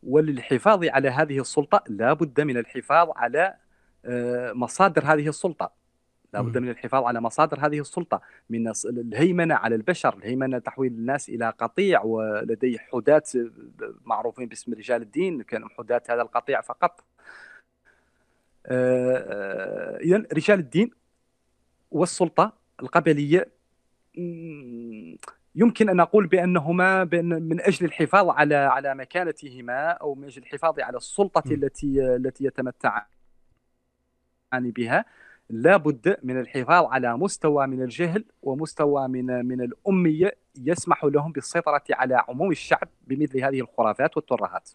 [0.03, 3.55] وللحفاظ على هذه السلطة لا بد من الحفاظ على
[4.05, 5.82] آه، مصادر هذه السلطة.
[6.33, 11.29] لا بد من الحفاظ على مصادر هذه السلطة من الهيمنة على البشر الهيمنة تحويل الناس
[11.29, 13.23] إلى قطيع ولديه حداة
[14.05, 17.05] معروفين باسم رجال الدين كانوا حداة هذا القطيع فقط.
[18.67, 20.91] آه، آه، اذا رجال الدين
[21.91, 23.49] والسلطة القبلية
[25.55, 30.81] يمكن أن نقول بأنهما بأن من أجل الحفاظ على على مكانتهما أو من أجل الحفاظ
[30.81, 33.05] على السلطة التي التي يتمتعان
[34.53, 35.05] بها
[35.53, 41.83] لا بد من الحفاظ على مستوى من الجهل ومستوى من من الأمية يسمح لهم بالسيطرة
[41.91, 44.71] على عموم الشعب بمثل هذه الخرافات والترهات.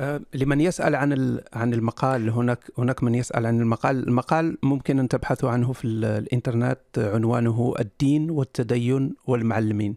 [0.00, 5.08] أه لمن يسأل عن عن المقال هناك هناك من يسأل عن المقال، المقال ممكن أن
[5.08, 9.96] تبحثوا عنه في الإنترنت عنوانه الدين والتدين والمعلمين.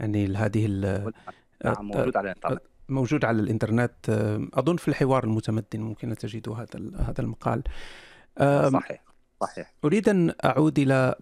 [0.00, 0.66] يعني هذه
[1.64, 2.62] نعم موجود على الإنترنت.
[2.88, 3.92] موجود على الإنترنت
[4.54, 7.62] أظن في الحوار المتمدن ممكن تجدوا هذا هذا المقال.
[8.40, 9.04] صحيح
[9.40, 9.74] صحيح.
[9.84, 11.14] أريد أن أعود إلى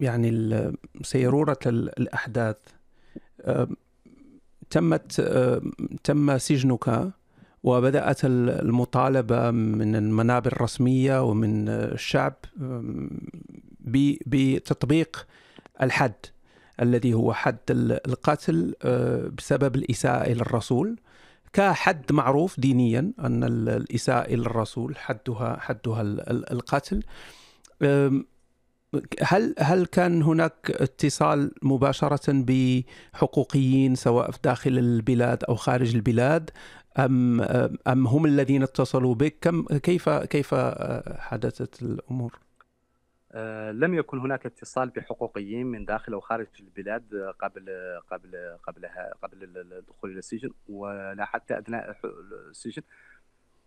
[0.00, 2.56] يعني سيرورة الأحداث.
[4.70, 5.20] تمت
[6.04, 7.10] تم سجنك
[7.62, 12.34] وبدأت المطالبة من المنابر الرسمية ومن الشعب
[14.26, 15.26] بتطبيق
[15.82, 16.12] الحد
[16.82, 18.74] الذي هو حد القتل
[19.38, 20.96] بسبب الإساءة إلى الرسول.
[21.54, 26.02] كحد معروف دينيا أن الاساءه إلى الرسول حدها حدها
[26.52, 27.02] القتل.
[29.22, 36.50] هل هل كان هناك اتصال مباشرة بحقوقيين سواء في داخل البلاد أو خارج البلاد؟
[36.98, 37.40] ام
[37.86, 40.54] ام هم الذين اتصلوا بك؟ كم كيف كيف
[41.18, 42.43] حدثت الأمور؟
[43.34, 47.70] آه، لم يكن هناك اتصال بحقوقيين من داخل أو خارج البلاد قبل
[48.10, 51.96] قبل قبلها قبل الدخول إلى السجن ولا حتى أثناء
[52.50, 52.82] السجن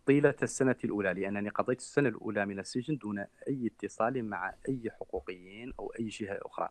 [0.06, 5.74] طيلة السنة الأولى لأنني قضيت السنة الأولى من السجن دون أي اتصال مع أي حقوقيين
[5.80, 6.70] أو أي جهة أخرى.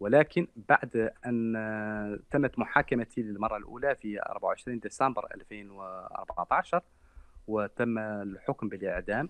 [0.00, 6.82] ولكن بعد أن تمت محاكمتي للمرة الأولى في 24 ديسمبر 2014
[7.46, 9.28] وتم الحكم بالإعدام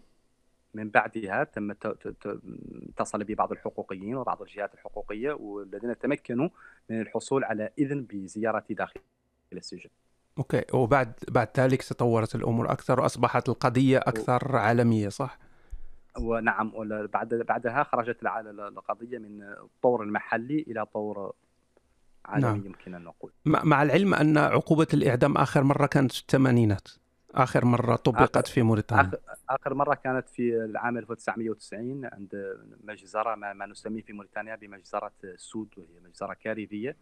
[0.74, 1.70] من بعدها تم
[2.88, 6.48] اتصل بي بعض الحقوقيين وبعض الجهات الحقوقية والذين تمكنوا
[6.90, 9.00] من الحصول على إذن بزيارتي داخل
[9.52, 9.90] السجن.
[10.38, 14.56] okay وبعد بعد ذلك تطورت الأمور أكثر وأصبحت القضية أكثر و...
[14.56, 15.38] عالمية صح؟
[16.18, 16.72] ونعم
[17.12, 21.32] بعد بعدها خرجت القضية من الطور المحلي إلى طور
[22.24, 22.66] عالمي نعم.
[22.66, 23.32] يمكن أن نقول.
[23.44, 26.88] مع العلم أن عقوبة الإعدام آخر مرة كانت في الثمانينات.
[27.34, 29.10] آخر مرة طبقت آخر في موريتانيا.
[29.48, 35.68] اخر مرة كانت في العام 1990 عند مجزرة ما, ما نسميه في موريتانيا بمجزرة السود
[35.76, 36.96] وهي مجزرة كارثيه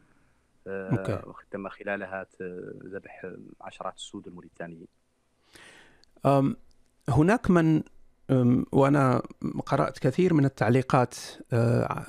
[0.66, 2.26] آه، تم خلالها
[2.84, 3.26] ذبح
[3.60, 4.88] عشرات السود الموريتانيين.
[7.08, 7.82] هناك من
[8.72, 9.22] وأنا
[9.66, 11.14] قرأت كثير من التعليقات
[11.52, 12.04] آه،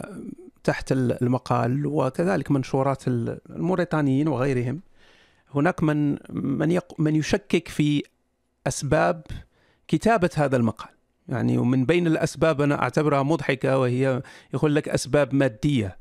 [0.63, 4.81] تحت المقال وكذلك منشورات الموريتانيين وغيرهم.
[5.55, 6.99] هناك من من يق...
[6.99, 8.03] من يشكك في
[8.67, 9.21] أسباب
[9.87, 10.89] كتابة هذا المقال
[11.27, 14.21] يعني ومن بين الأسباب أنا أعتبرها مضحكة وهي
[14.53, 15.97] يقول لك أسباب مادية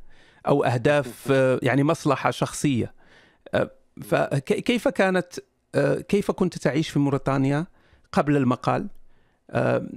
[0.49, 1.33] أو أهداف
[1.63, 2.95] يعني مصلحة شخصية
[4.03, 5.33] فكيف كانت
[6.09, 7.67] كيف كنت تعيش في موريتانيا
[8.13, 8.89] قبل المقال؟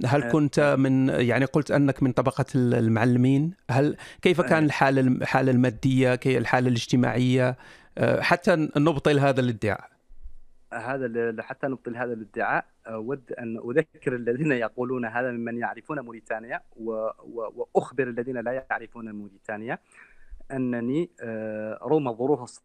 [0.06, 6.20] هل كنت من يعني قلت أنك من طبقة المعلمين؟ هل كيف كان الحالة الحالة المادية؟
[6.26, 7.56] الحالة الاجتماعية؟
[7.98, 9.90] آه، حتى نبطل هذا الادعاء.
[10.72, 12.64] هذا حتى نبطل هذا الادعاء.
[12.86, 19.78] اود أن أذكر الذين يقولون هذا ممن يعرفون موريتانيا وأخبر الذين لا يعرفون موريتانيا
[20.52, 22.60] أنني آه، رغم الظروف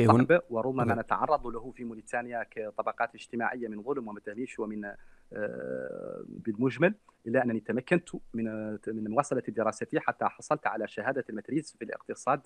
[0.00, 4.84] صعبة ورغم ما نتعرض له في موريتانيا كطبقات اجتماعية من ظلم ومتميش ومن
[5.32, 6.94] آه، بالمجمل
[7.26, 12.40] إلا أنني تمكنت من من مواصلة دراستي حتى حصلت على شهادة الماتريز في الاقتصاد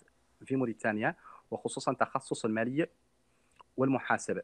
[0.44, 1.14] في موريتانيا
[1.50, 2.90] وخصوصا تخصص المالية
[3.76, 4.42] والمحاسبة.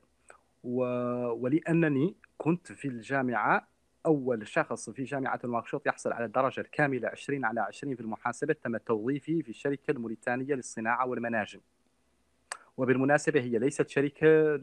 [0.65, 3.69] ولأنني كنت في الجامعة
[4.07, 8.77] أول شخص في جامعة نواكشوط يحصل على الدرجة الكاملة 20 على 20 في المحاسبة تم
[8.77, 11.61] توظيفي في الشركة الموريتانية للصناعة والمناجم.
[12.77, 14.57] وبالمناسبة هي ليست شركة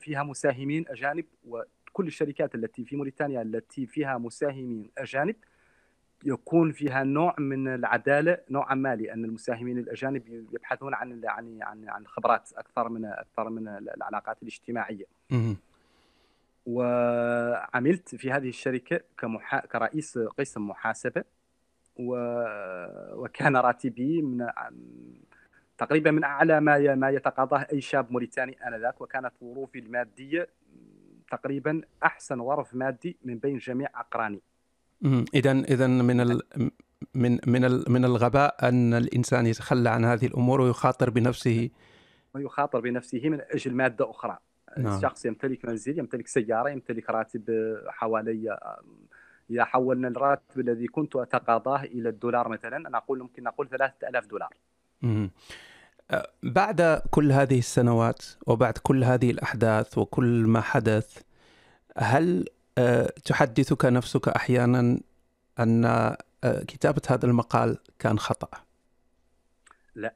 [0.00, 5.36] فيها مساهمين أجانب وكل الشركات التي في موريتانيا التي فيها مساهمين أجانب
[6.24, 12.06] يكون فيها نوع من العدالة نوعا ما لأن المساهمين الأجانب يبحثون عن عن عن عن
[12.06, 15.04] خبرات أكثر من أكثر من العلاقات الاجتماعية.
[16.66, 19.60] وعملت في هذه الشركة كمحا...
[19.60, 21.24] كرئيس قسم محاسبة
[21.96, 22.16] و...
[23.14, 24.46] وكان راتبي من
[25.78, 30.48] تقريبا من أعلى ما ما يتقاضاه أي شاب موريتاني آنذاك وكانت ظروفي المادية
[31.30, 34.40] تقريبا أحسن ظرف مادي من بين جميع أقراني.
[35.34, 36.42] اذا اذا من ال
[37.14, 41.70] من من من الغباء أن الإنسان يتخلى عن هذه الأمور ويخاطر بنفسه
[42.34, 44.38] ويخاطر بنفسه من أجل مادة أخرى
[44.78, 44.96] نعم.
[44.96, 48.58] الشخص يمتلك منزل يمتلك سيارة يمتلك راتب حوالي
[49.50, 54.54] إذا حولنا الراتب الذي كنت أتقاضاه إلى الدولار مثلا أنا أقول ممكن نقول 3000 دولار
[55.02, 55.30] مم.
[56.42, 61.22] بعد كل هذه السنوات وبعد كل هذه الأحداث وكل ما حدث
[61.96, 62.44] هل
[63.24, 65.00] تحدثك نفسك أحيانا
[65.58, 65.84] أن
[66.44, 68.48] آه، كتابة هذا المقال كان خطأ؟
[69.94, 70.14] لا.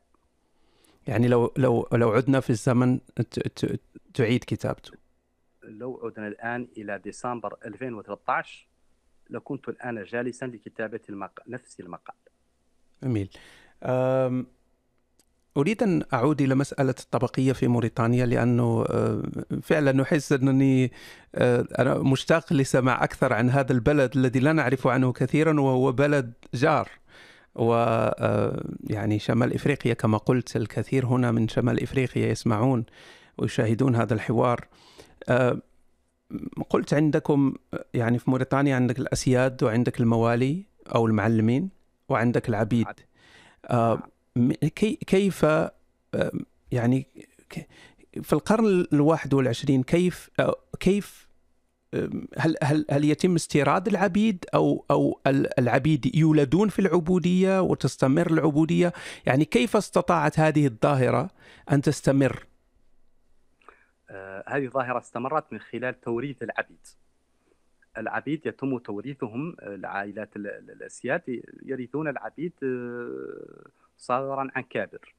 [1.06, 3.00] يعني لو لو لو عدنا في الزمن
[4.14, 4.92] تعيد كتابته.
[5.62, 8.68] لو عدنا الآن إلى ديسمبر 2013
[9.30, 12.16] لكنت الآن جالسا لكتابة المقال نفس المقال.
[13.02, 13.30] جميل.
[15.56, 19.22] أريد أن أعود إلى مسألة الطبقية في موريتانيا لأنه آه،
[19.62, 20.92] فعلا نحس أنني
[21.34, 26.32] آه، أنا مشتاق لسماع أكثر عن هذا البلد الذي لا نعرف عنه كثيرا وهو بلد
[26.54, 26.88] جار.
[27.54, 32.84] و آه، يعني شمال إفريقيا كما قلت الكثير هنا من شمال إفريقيا يسمعون
[33.38, 34.68] ويشاهدون هذا الحوار.
[36.70, 37.54] قلت عندكم
[37.94, 41.70] يعني في موريتانيا عندك الأسياد وعندك الموالي أو المعلمين
[42.08, 42.86] وعندك العبيد.
[45.06, 45.46] كيف
[46.72, 47.06] يعني
[48.22, 50.30] في القرن الواحد والعشرين كيف
[50.80, 51.30] كيف
[52.38, 55.20] هل هل هل يتم استيراد العبيد أو أو
[55.58, 58.92] العبيد يولدون في العبودية وتستمر العبودية؟
[59.26, 61.30] يعني كيف استطاعت هذه الظاهرة
[61.72, 62.46] أن تستمر؟
[64.10, 66.86] آه هذه الظاهرة استمرت من خلال توريث العبيد.
[67.98, 72.52] العبيد يتم توريثهم العائلات الأسياد يرثون العبيد
[74.00, 75.14] صغرا عن كابر.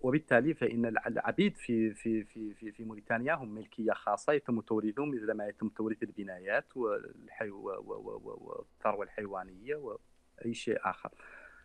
[0.00, 5.32] وبالتالي فإن العبيد في في في في, في موريتانيا هم ملكية خاصة يتم توريثهم مثل
[5.32, 11.10] ما يتم توريث البنايات والثروة الحيوانية وأي شيء آخر.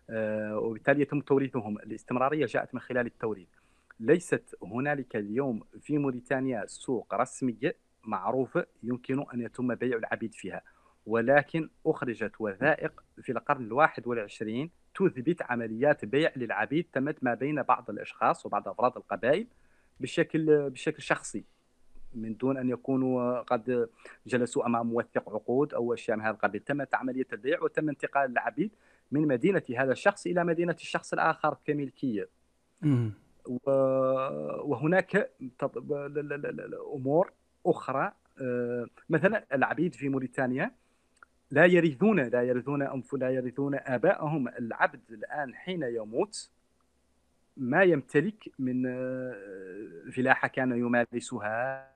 [0.10, 1.78] آه، وبالتالي يتم توريثهم.
[1.78, 3.50] الاستمرارية جاءت من خلال التوريث.
[4.00, 10.62] ليست هنالك اليوم في موريتانيا سوق رسميه معروفه يمكن أن يتم بيع العبيد فيها.
[11.06, 17.90] ولكن أخرجت وثائق في القرن الواحد والعشرين تثبت عمليات بيع للعبيد تمت ما بين بعض
[17.90, 19.48] الأشخاص وبعض أفراد القبائل
[20.00, 21.44] بشكل بشكل شخصي
[22.16, 23.90] من دون أن يكونوا قد
[24.28, 26.62] جلسوا أمام موثق عقود أو أشياء من هذا القبيل.
[26.62, 28.72] تمت عملية البيع وتم انتقال العبيد
[29.12, 32.30] من مدينة هذا الشخص إلى مدينة الشخص الآخر كملكيه
[34.64, 35.32] وهناك
[36.96, 37.32] أمور
[37.66, 38.12] أخرى.
[38.42, 40.72] آه، مثلا العبيد في موريتانيا
[41.52, 44.48] لا يرثون لا يرثون أنف لا يرثون آباءهم.
[44.48, 46.50] العبد الآن حين يموت
[47.58, 51.92] ما يمتلك من آه، فلاحة كان يمارسها.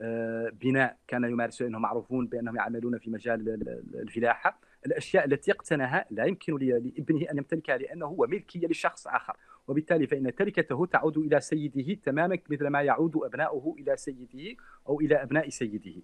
[0.00, 1.66] آه، بناء كان يمارسه.
[1.66, 3.48] إنهم معروفون بأنهم يعملون في مجال
[3.94, 4.60] الفلاحة.
[4.86, 9.36] الأشياء التي اقتناها لا يمكن لابنه أن يمتلكها لأنه هو ملكيه لشخص آخر.
[9.68, 14.56] وبالتالي فإن تركته تعود إلى سيده تماما مثل ما يعود أبناؤه إلى سيده
[14.88, 16.02] أو إلى أبناء سيده.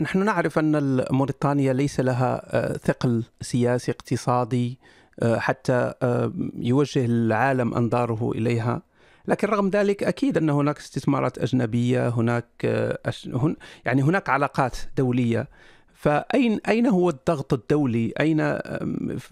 [0.00, 4.78] نحن نعرف أن موريتانيا ليس لها أه، ثقل سياسي اقتصادي
[5.22, 5.92] أه، حتى
[6.54, 8.82] يوجه العالم أنظاره إليها.
[9.28, 12.98] لكن رغم ذلك أكيد أن هناك استثمارات أجنبية هناك أه،
[13.84, 15.48] يعني هناك علاقات دولية.
[16.00, 18.58] فأين أين هو الضغط الدولي؟ أين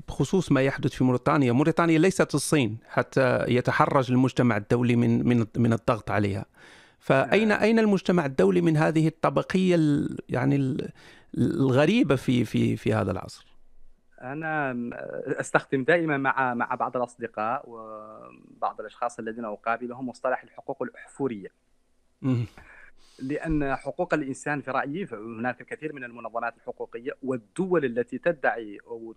[0.08, 5.72] بخصوص ما يحدث في موريتانيا؟ موريتانيا ليست الصين حتى يتحرج المجتمع الدولي من من من
[5.72, 6.44] الضغط عليها.
[6.98, 7.60] فأين نعم.
[7.60, 9.78] أين المجتمع الدولي من هذه الطبقية
[10.28, 10.76] يعني
[11.38, 13.46] الغريبة في في في هذا العصر؟
[14.22, 14.76] أنا
[15.26, 21.48] أستخدم دائما مع مع بعض الأصدقاء وبعض الأشخاص الذين أقابلهم مصطلح الحقوق الأحفورية
[23.22, 29.14] لأن حقوق الإنسان في رأيي هناك الكثير من المنظمات الحقوقية والدول التي تدعي أو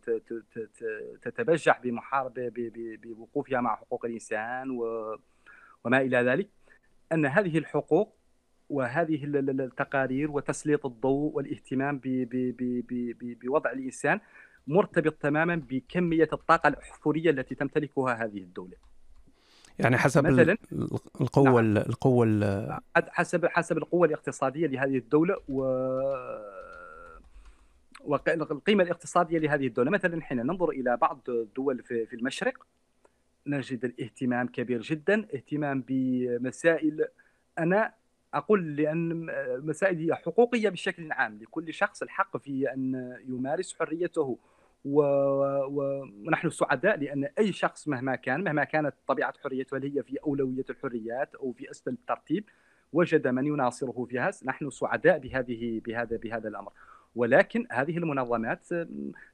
[1.22, 6.48] تتبجح بمحاربه بوقوفها مع حقوق الإنسان وما إلى ذلك
[7.12, 8.16] أن هذه الحقوق
[8.70, 12.02] وهذه التقارير وتسليط الضوء والاهتمام
[13.42, 14.20] بوضع الإنسان
[14.68, 18.91] مرتبط تماما بكمية الطاقة الأحفورية التي تمتلكها هذه الدولة.
[19.82, 20.58] يعني حسب مثلا؟
[21.22, 21.78] القوة نعم.
[21.78, 25.62] القوة حسب حسب القوة الاقتصادية لهذه الدولة و
[28.04, 29.92] والقيمه الاقتصادية لهذه الدولة.
[29.92, 32.66] مثلا حين ننظر إلى بعض الدول في المشرق
[33.48, 37.08] نجد الاهتمام كبير جدا اهتمام بمسائل.
[37.60, 37.94] أنا
[38.34, 39.28] أقول لأن
[39.66, 41.40] مسائل هي حقوقية بشكل عام.
[41.42, 44.38] لكل شخص الحق في أن يمارس حريته.
[44.86, 50.66] ونحن سعداء لأن أي شخص مهما كان مهما كانت طبيعة حريته هل هي في أولوية
[50.70, 52.46] الحريات أو في اسفل الترتيب
[52.94, 56.72] وجد من يناصره فيها نحن سعداء بهذه بهذا بهذا الأمر.
[57.16, 58.68] ولكن هذه المنظمات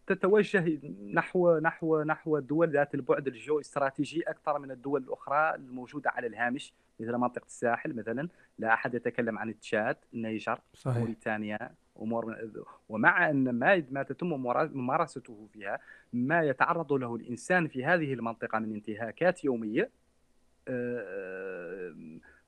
[0.07, 0.79] تتوجه
[1.13, 6.73] نحو نحو نحو الدول ذات البعد الجيو استراتيجي أكثر من الدول الأخرى الموجودة على الهامش
[6.99, 8.29] مثل منطقة الساحل مثلا.
[8.59, 10.59] لا أحد يتكلم عن تشاد النيجر
[10.99, 11.71] موريتانيا.
[12.01, 12.35] أمور
[12.89, 14.27] ومع أن ما ما تتم
[14.73, 15.79] ممارسته فيها
[16.13, 19.89] ما يتعرض له الإنسان في هذه المنطقة من انتهاكات يومية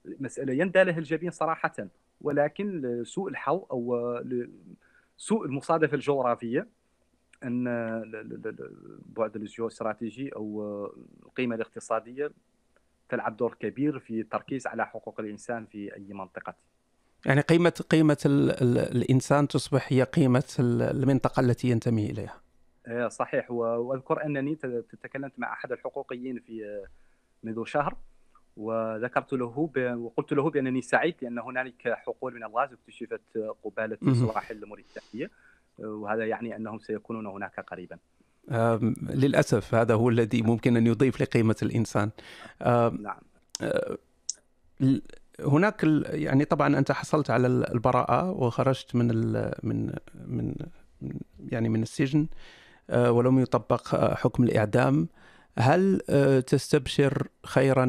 [0.05, 1.87] مسألة يندى لها الجبين صراحة.
[2.21, 4.19] ولكن سوء الحظ أو
[5.17, 6.67] سوء المصادفة الجغرافية
[7.43, 10.85] أن البعد الجيوستراتيجي أو
[11.23, 12.31] القيمة الاقتصادية
[13.09, 16.55] تلعب دور كبير في التركيز على حقوق الإنسان في أي منطقة.
[17.25, 22.41] يعني قيمه قيمة ال ال الإنسان تصبح هي قيمة المنطقة التي ينتمي إليها
[22.87, 24.55] إيه، صحيح وأذكر أنني
[25.03, 26.85] تكلمت مع أحد الحقوقيين في
[27.43, 27.95] منذ شهر
[28.57, 29.95] وذكرت له ب...
[29.97, 33.21] وقلت له بأنني سعيد لأن هنالك حقول من الغاز اكتشفت
[33.63, 35.31] قبالة السواحل الموريتانية
[35.79, 37.97] وهذا يعني أنهم سيكونون هناك قريبا.
[39.01, 42.09] للأسف هذا هو الذي ممكن أن يضيف لقيمة الإنسان.
[42.61, 43.19] نعم.
[45.45, 49.07] هناك يعني طبعا أنت حصلت على البراءة وخرجت من
[49.63, 49.93] من
[50.25, 50.55] من
[51.39, 52.27] يعني من السجن
[52.89, 55.07] ولم يطبق حكم الإعدام.
[55.59, 57.85] هل آه، تستبشر خيرا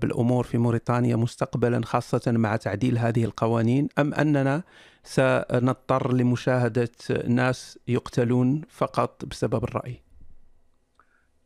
[0.00, 4.62] بالأمور في موريتانيا مستقبلا خاصة مع تعديل هذه القوانين أم أننا
[5.04, 6.90] سنضطر لمشاهدة
[7.26, 10.02] ناس يقتلون فقط بسبب الرأي؟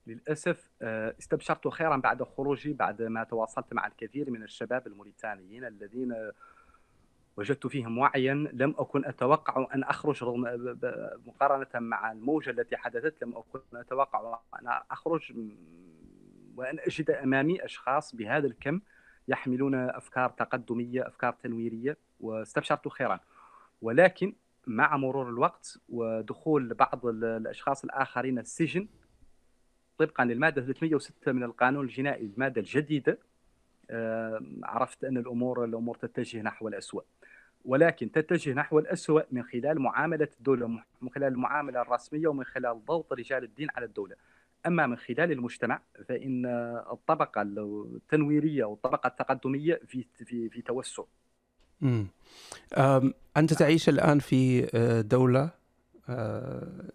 [0.07, 6.31] للأسف آه، استبشرت خيرا بعد خروجي بعد ما تواصلت مع الكثير من الشباب الموريتانيين الذين
[7.37, 8.35] وجدت فيهم وعيا.
[8.53, 10.41] لم أكن أتوقع أن أخرج رغم
[11.27, 15.33] مقارنة مع الموجة التي حدثت لم أكن أتوقع أن أخرج
[16.57, 18.81] وأن أجد أمامي أشخاص بهذا الكم
[19.29, 23.21] يحملون أفكار تقدمية أفكار تنويرية واستبشرت خيرا.
[23.83, 24.33] ولكن
[24.67, 28.89] مع مرور الوقت ودخول بعض الأشخاص الآخرين السجن
[29.99, 33.19] طبقا للمادة 306 من القانون الجنائي المادة الجديدة.
[34.63, 37.03] عرفت أن الأمور الأمور تتجه نحو الأسوأ.
[37.65, 40.67] ولكن تتجه نحو الأسوأ من خلال معاملة الدولة
[41.03, 44.17] من خلال المعاملة الرسمية ومن خلال ضغط رجال الدين على الدولة.
[44.67, 46.47] أما من خلال المجتمع فإن
[46.93, 51.03] الطبقة التنويرية والطبقة التقدمية في في في توسع.
[53.37, 55.51] أنت تعيش الآن في آه، دولة
[56.09, 56.91] آه،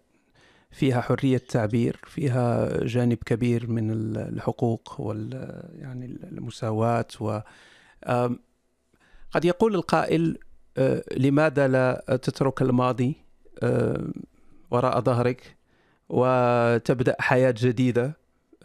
[0.78, 5.30] فيها حرية تعبير فيها جانب كبير من الحقوق وال
[5.78, 7.40] يعني المساواة و
[9.30, 10.38] قد يقول القائل
[10.78, 13.16] آه، لماذا لا تترك الماضي
[13.62, 14.04] آه،
[14.70, 15.56] وراء ظهرك
[16.08, 18.16] وتبدأ حياة جديدة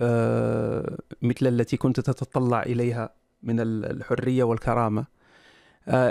[0.02, 5.06] آه، مثل التي كنت تتطلع إليها من الحرية والكرامة؟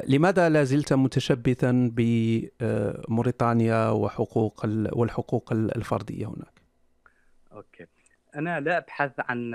[0.08, 6.62] لماذا لا زلت متشبثا بموريتانيا وحقوق والحقوق الفردية هناك؟
[7.52, 7.86] أوكي.
[8.36, 9.50] أنا لا أبحث عن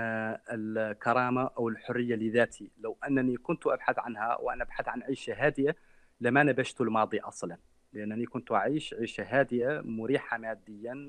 [0.52, 2.72] الكرامة أو الحرية لذاتي.
[2.80, 5.76] لو أنني كنت أبحث عنها وأنا أبحث عن عيشة هادئه
[6.22, 7.58] لما نبشت الماضي أصلا.
[7.94, 11.08] لأنني كنت أعيش عيشة هادئه مريحة ماديا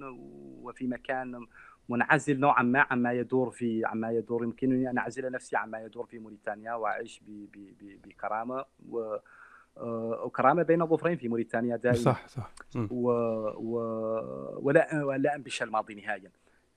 [0.63, 1.47] وفي مكان
[1.89, 4.45] منعزل نوعا ما عما يدور في عما يدور.
[4.45, 7.23] يمكنني أن أعزل نفسي عما يدور في موريتانيا وأعيش
[8.05, 9.17] بكرامة و
[10.25, 11.99] وكرامة بين ظفرين في موريتانيا دائما.
[11.99, 12.51] صح صح.
[12.77, 13.11] و...
[13.57, 13.79] و...
[14.63, 16.31] ولا ولا أنبش الماضي نهائيا.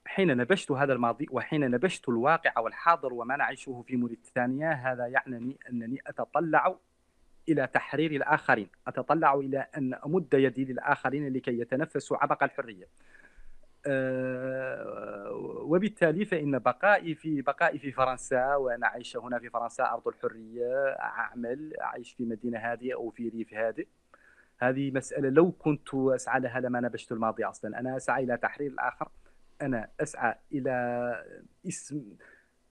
[0.06, 6.02] حين نبشت هذا الماضي وحين نبشت الواقع والحاضر وما نعيشه في موريتانيا هذا يعنني أنني
[6.08, 6.76] أتطلع
[7.50, 8.68] إلى تحرير الآخرين.
[8.88, 12.88] أتطلع إلى أن أمد يدي للآخرين لكي يتنفسوا عبق الحرية.
[15.66, 21.74] وبالتالي فإن بقائي في بقائي في فرنسا وأنا عايش هنا في فرنسا أرض الحرية أعمل
[21.82, 23.88] أعيش في مدينة هادئه أو في ريف هادئ.
[24.60, 27.80] هذه مسألة لو كنت أسعى لها لما نبشت الماضي أصلا.
[27.80, 29.10] أنا أسعى إلى تحرير الآخر.
[29.62, 31.26] أنا أسعى إلى
[31.68, 32.04] اسم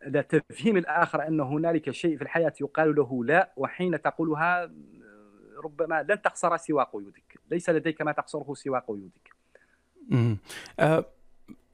[0.07, 4.73] لا تفهيم الآخر أن هنالك شيء في الحياة يقال له لا وحين تقولها
[5.65, 9.39] ربما لن تخسر سوى قيودك ليس لديك ما تخسره سوى قيودك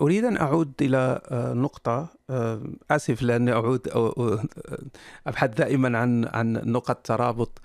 [0.01, 1.21] أريد أن أعود إلى
[1.55, 2.09] نقطة
[2.91, 3.89] آسف لأني أعود
[5.27, 7.61] أبحث دائما عن عن نقط ترابط.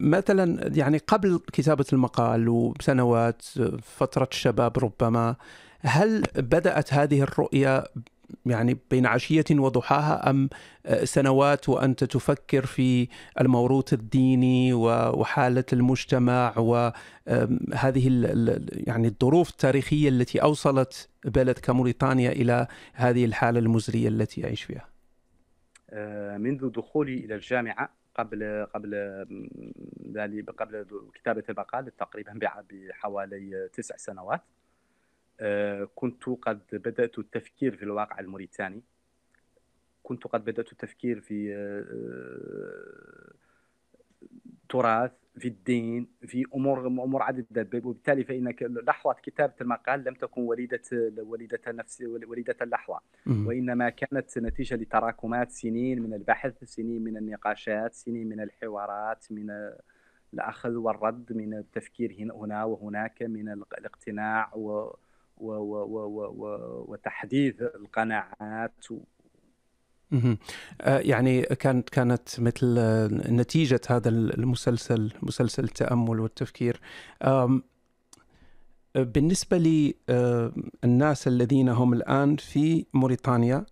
[0.00, 3.42] مثلا يعني قبل كتابة المقال وسنوات
[3.82, 5.36] فترة الشباب ربما
[5.80, 7.84] هل بدأت هذه الرؤية
[8.46, 10.48] يعني بين عشية وضحاها أم
[11.04, 13.08] سنوات وأنت تفكر في
[13.40, 18.08] الموروث الديني وحالة المجتمع وهذه
[18.86, 24.88] يعني الظروف التاريخية التي أوصلت بلد كموريتانيا إلى هذه الحالة المزرية التي يعيش فيها.
[26.38, 28.94] منذ دخولي إلى الجامعة قبل قبل
[30.58, 32.38] قبل كتابة المقال تقريبا
[32.70, 34.63] بحوالي تسع سنوات آه،
[35.94, 38.82] كنت قد بدأت التفكير في الواقع الموريتاني.
[40.02, 43.34] كنت قد بدأت التفكير في آه،
[44.68, 47.68] تراث في الدين في أمور أمور عديدة.
[47.74, 50.82] وبالتالي فإن لحظة كتابة المقال لم تكن وليدة
[51.18, 53.00] وليدة نفس وليدة اللحظة.
[53.46, 59.50] وإنما كانت نتيجة لتراكمات سنين من البحث سنين من النقاشات سنين من الحوارات من
[60.34, 64.96] الأخذ والرد من التفكير هنا وهناك من الاقتناع و
[65.36, 68.90] و و و و وتحديث القناعات.
[68.90, 68.98] و...
[70.84, 72.78] يعني كانت كانت مثل
[73.32, 76.80] نتيجة هذا المسلسل مسلسل التأمل والتفكير.
[78.94, 83.66] بالنسبة للناس الذين هم الآن في موريتانيا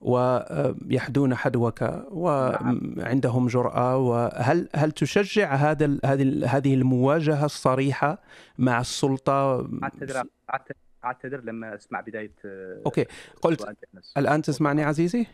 [0.00, 8.22] ويحدون حدوك وعندهم جرأة وهل هل تشجع هذا هذه هذه المواجهة الصريحة
[8.58, 10.74] مع السلطة؟ أعتذر.
[11.04, 13.04] اعتذر لما أسمع بداية آه، أوكي.
[13.42, 13.76] قلت
[14.16, 15.26] الآن تسمعني عزيزي؟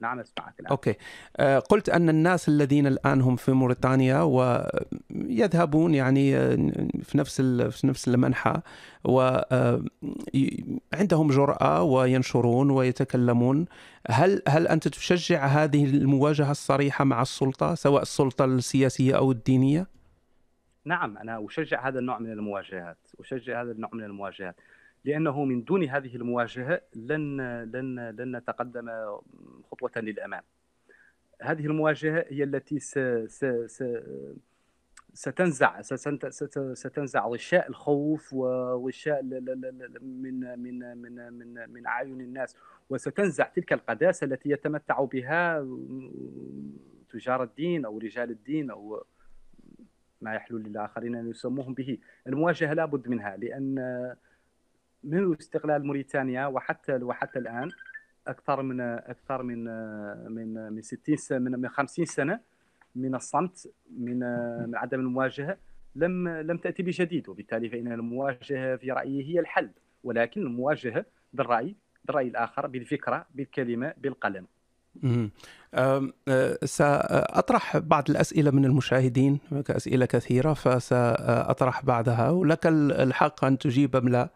[0.00, 0.70] نعم أسمعك الآن.
[0.70, 0.94] أوكي.
[1.36, 6.56] آه، قلت أن الناس الذين الآن هم في موريتانيا ويذهبون يعني آه،
[7.02, 8.60] في نفس في نفس المنحى
[9.04, 9.88] وعندهم
[11.30, 13.66] جرأة وينشرون ويتكلمون.
[14.10, 19.86] هل هل أنت تشجع هذه المواجهة الصريحة مع السلطة سواء السلطة السياسية أو الدينية؟
[20.84, 24.56] نعم أنا أشجع هذا النوع من المواجهات أشجع هذا النوع من المواجهات.
[25.04, 28.90] لأنه من دون هذه المواجهة لن لن لن نتقدم
[29.70, 30.42] خطوة للأمام.
[31.42, 33.82] هذه المواجهة هي التي س س س
[35.14, 35.80] ستنزع
[36.74, 39.44] ستنزع غشاء الخوف وغشاء من
[40.58, 42.56] من من من من أعين الناس.
[42.90, 45.66] وستنزع تلك القداسة التي يتمتع بها
[47.10, 49.04] تجار الدين أو رجال الدين أو
[50.20, 51.98] ما يحلو للآخرين أن يسموهم به.
[52.26, 53.78] المواجهة لابد منها لأن
[55.04, 57.70] منذ استقلال موريتانيا وحتى وحتى الآن؟
[58.26, 59.64] أكثر من أكثر من
[60.32, 62.40] من من 60 سنه من من 50 سنة
[62.94, 64.18] من الصمت من
[64.66, 65.56] من عدم المواجهة.
[65.94, 69.70] لم لم تأتي بجديد وبالتالي فإن المواجهة في رأيي هي الحل
[70.04, 74.46] ولكن المواجهة بالراي بالرأي الآخر بالفكرة بالكلمة بالقلم.
[76.64, 82.30] سأطرح بعض الأسئلة من المشاهدين كأسئلة كثيرة فسأطرح بعضها.
[82.30, 84.28] ولك الحق أن تجيب أم لا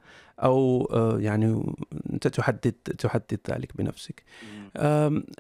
[0.43, 1.75] أو أه، يعني
[2.13, 4.23] أنت تحدد تحدد ذلك بنفسك.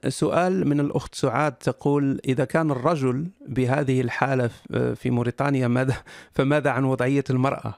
[0.08, 4.50] سؤال من الأخت سعاد تقول إذا كان الرجل بهذه الحالة
[4.94, 5.96] في موريتانيا ماذا
[6.36, 7.74] فماذا عن وضعية المرأة؟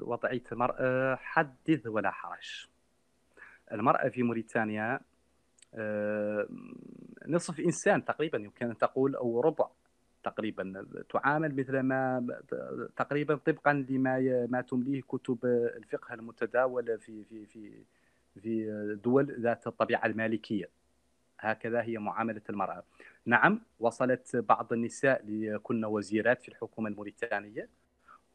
[0.00, 2.66] وضعية المرأة حدث ولا حرج.
[3.72, 5.00] المرأة في موريتانيا
[7.28, 9.68] نصف إنسان تقريبا يمكن أن تقول أو ربع
[10.24, 12.26] تقريبا تعامل مثل ما
[12.96, 15.38] تقريبا طبقا لما ما تمليه كتب
[15.76, 17.84] الفقه المتداولة في في في
[18.40, 20.68] في دول ذات الطبيعة المالكية.
[21.40, 22.84] هكذا هي معاملة المرأة.
[23.26, 27.68] نعم وصلت بعض النساء لكن وزيرات في الحكومة الموريتانية.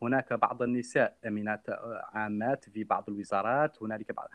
[0.02, 1.66] هناك بعض النساء أمينات
[2.14, 3.84] عامات في بعض الوزارات.
[3.84, 4.30] هنالك بعض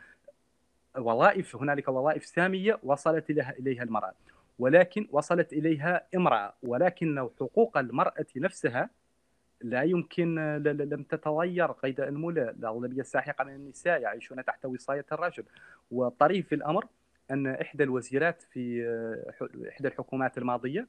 [0.98, 4.12] وظائف هنالك وظائف سامية وصلت اليها إليها المرأة.
[4.58, 6.54] ولكن وصلت إليها امرأة.
[6.62, 8.90] ولكن حقوق المرأة نفسها
[9.60, 10.34] لا يمكن
[10.64, 11.72] لم تتغير.
[11.72, 15.44] قيد المولى الأغلبية الساحقة من النساء يعيشون تحت وصاية الرجل.
[15.90, 16.86] والطريف في الأمر
[17.30, 18.84] أن إحدى الوزيرات في
[19.68, 20.88] إحدى الحكومات الماضية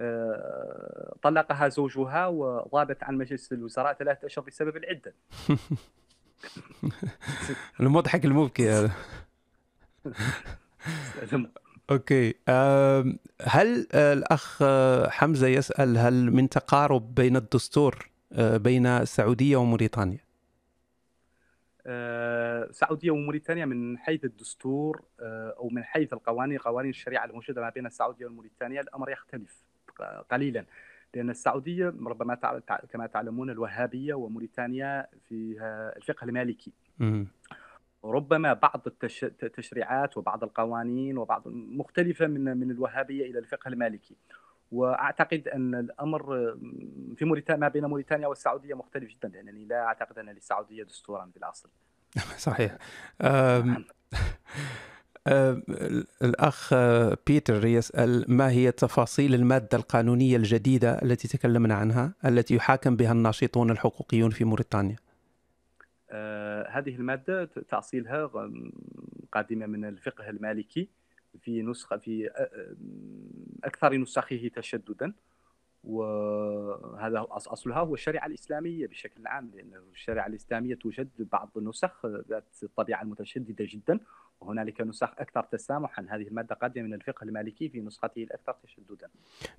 [0.00, 5.14] آه، طلقها زوجها وغابت عن مجلس الوزراء ثلاثة أشهر بسبب العدة.
[7.80, 8.90] المضحك المبكي هذا.
[11.90, 12.34] أوكي.
[13.42, 14.62] هل الأخ
[15.08, 20.18] حمزة يسأل هل من تقارب بين الدستور آه، بين السعودية وموريتانيا؟
[21.86, 27.70] السعودية آه، وموريتانيا من حيث الدستور آه، أو من حيث القوانين قوانين الشريعة الموجودة ما
[27.70, 29.62] بين السعودية وموريتانيا الأمر يختلف
[30.30, 30.64] قليلا.
[31.14, 32.34] لأن السعودية ربما
[32.90, 36.72] كما تعلمون الوهابية وموريتانيا فيها الفقه المالكي.
[38.10, 38.82] ربما بعض
[39.42, 44.16] التشريعات وبعض القوانين وبعض مختلفة من من الوهابية إلى الفقه المالكي
[44.72, 46.56] وأعتقد أن الأمر
[47.16, 51.68] في موريتانيا ما بين موريتانيا والسعودية مختلف جدا لأنني لا أعتقد أن للسعودية دستورا بالاصل.
[52.38, 52.76] صحيح.
[53.20, 53.84] أم
[55.26, 55.62] أم
[56.22, 56.74] الأخ
[57.26, 63.70] بيتر يسأل ما هي تفاصيل المادة القانونية الجديدة التي تكلمنا عنها التي يحاكم بها الناشطون
[63.70, 64.96] الحقوقيون في موريتانيا؟
[66.10, 68.30] آه، هذه المادة تأصيلها
[69.32, 70.88] قادمة من الفقه المالكي
[71.40, 72.30] في نسخة في
[73.64, 75.12] أكثر نسخه تشددا.
[75.84, 83.02] وهذا أصلها هو الشريعة الإسلامية بشكل عام لأن الشريعة الإسلامية توجد بعض النسخ ذات الطبيعة
[83.02, 84.00] المتشددة جدا.
[84.40, 86.06] وهنالك نسخ أكثر تسامحا.
[86.10, 89.08] هذه المادة قادمة من الفقه المالكي في نسخته الأكثر تشددا.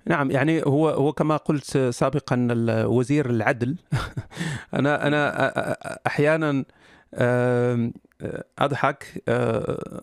[0.06, 2.48] نعم يعني هو هو كما قلت سابقا
[2.86, 3.76] وزير العدل.
[4.78, 5.50] أنا أنا
[6.06, 6.64] أحيانا
[8.58, 9.22] أضحك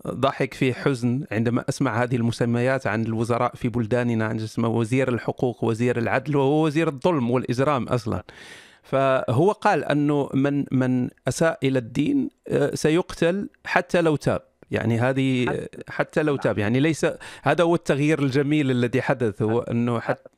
[0.07, 5.63] ضحك في حزن عندما أسمع هذه المسميات عن الوزراء في بلداننا عن اسمه وزير الحقوق
[5.63, 8.23] وزير العدل وهو وزير الظلم والإجرام أصلا.
[8.83, 12.29] فهو قال أنه من من أساء إلى الدين
[12.73, 14.41] سيقتل حتى لو تاب.
[14.71, 15.47] يعني هذه
[15.89, 17.05] حتى لو تاب يعني ليس
[17.43, 20.29] هذا هو التغيير الجميل الذي حدث هو أنه حتى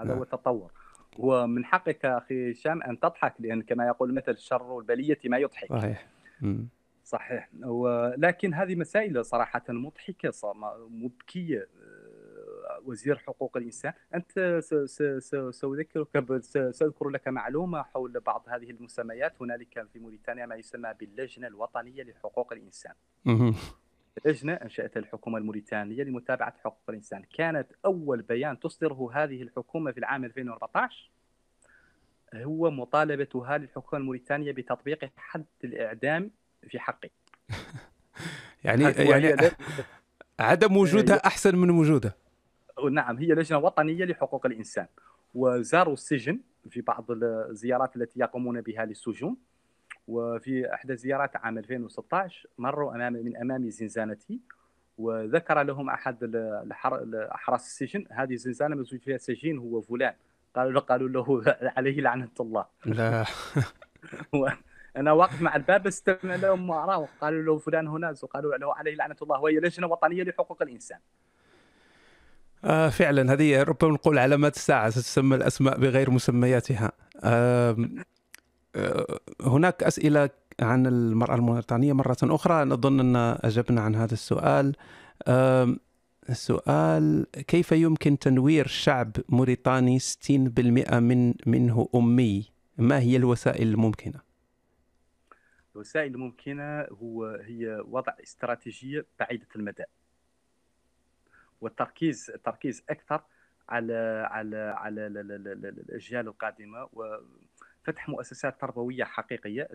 [0.00, 0.70] هذا هو التطور.
[1.18, 5.68] ومن حقك أخي هشام أن تضحك لأن كما يقول مثل الشر البلية ما يضحك.
[5.68, 6.06] صحيح.
[7.04, 7.48] صحيح.
[7.62, 10.32] ولكن هذه مسائل صراحة مضحكة
[10.90, 11.58] مبكية.
[11.58, 12.09] آه،
[12.84, 13.92] وزير حقوق الإنسان.
[14.14, 14.60] أنت
[15.50, 19.34] سأذكرك سأذكر لك معلومة حول بعض هذه المسميات.
[19.40, 22.92] هنالك في موريتانيا ما يسمى باللجنة الوطنية لحقوق الإنسان.
[24.26, 27.24] لجنة أنشأتها الحكومة الموريتانية لمتابعة حقوق الإنسان.
[27.36, 31.10] كانت أول بيان تصدره هذه الحكومة في العام 2014
[32.34, 36.30] هو مطالبتها للحكومة الموريتانية بتطبيق حد الإعدام
[36.68, 37.10] في حقي
[38.64, 39.50] يعني يعني
[40.40, 42.14] عدم وجودها أحسن من وجودها.
[42.88, 44.86] نعم هي لجنة وطنية لحقوق الإنسان.
[45.34, 49.36] وزاروا السجن في بعض الزيارات التي يقومون بها للسجون.
[50.08, 54.40] وفي إحدى الزيارات عام 2016 مروا أمام من أمام زنزانتي.
[54.98, 56.36] وذكر لهم أحد
[57.34, 60.14] احراس السجن هذه الزنزانة مسجون فيها سجين هو فلان.
[60.56, 61.42] قالوا له قالوا له
[61.76, 62.66] عليه لعنة الله.
[62.84, 63.24] لا.
[64.96, 68.14] أنا واقف مع الباب استمع لهم اراه قالوا له فلان هنا.
[68.22, 69.40] وقالوا له عليه لعنة الله.
[69.40, 70.98] وهي لجنة وطنية لحقوق الإنسان.
[72.64, 76.92] آه فعلا هذه ربما نقول علامات الساعة ستسمى الأسماء بغير مسمياتها.
[77.24, 77.88] آه
[79.42, 80.30] هناك أسئلة
[80.60, 82.64] عن المرأة الموريتانية مرة أخرى.
[82.64, 84.76] نظن أن أجبنا عن هذا السؤال.
[85.26, 85.76] آه
[86.28, 92.46] السؤال كيف يمكن تنوير شعب موريتاني 60% من منه أمي؟
[92.78, 94.20] ما هي الوسائل الممكنة؟
[95.74, 99.84] الوسائل الممكنة هو هي وضع استراتيجية بعيدة المدى.
[101.60, 103.22] والتركيز التركيز أكثر
[103.68, 109.68] على على على الأجيال القادمة وفتح مؤسسات تربوية حقيقية.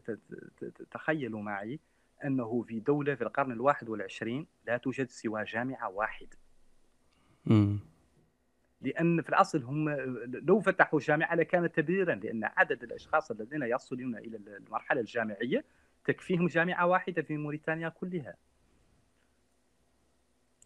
[0.91, 1.79] تخيلوا معي
[2.25, 6.38] أنه في دولة في القرن الواحد والعشرين لا توجد سوى جامعة واحدة
[8.81, 9.89] لأن في الأصل هم
[10.47, 15.65] لو فتحوا جامعة لكان تبريرا لأن عدد الأشخاص الذين يصلون إلى المرحلة الجامعية
[16.05, 18.36] تكفيهم جامعة واحدة في موريتانيا كلها.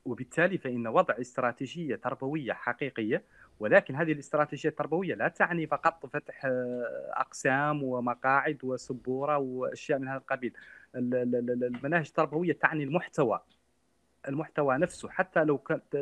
[0.09, 3.23] وبالتالي فإن وضع استراتيجية تربوية حقيقية
[3.59, 10.17] ولكن هذه الاستراتيجية التربوية لا تعني فقط فتح آه، أقسام ومقاعد وسبورة وأشياء من هذا
[10.17, 10.53] القبيل.
[10.95, 13.39] المناهج التربوية تعني المحتوى
[14.27, 15.09] المحتوى نفسه.
[15.09, 15.57] حتى لو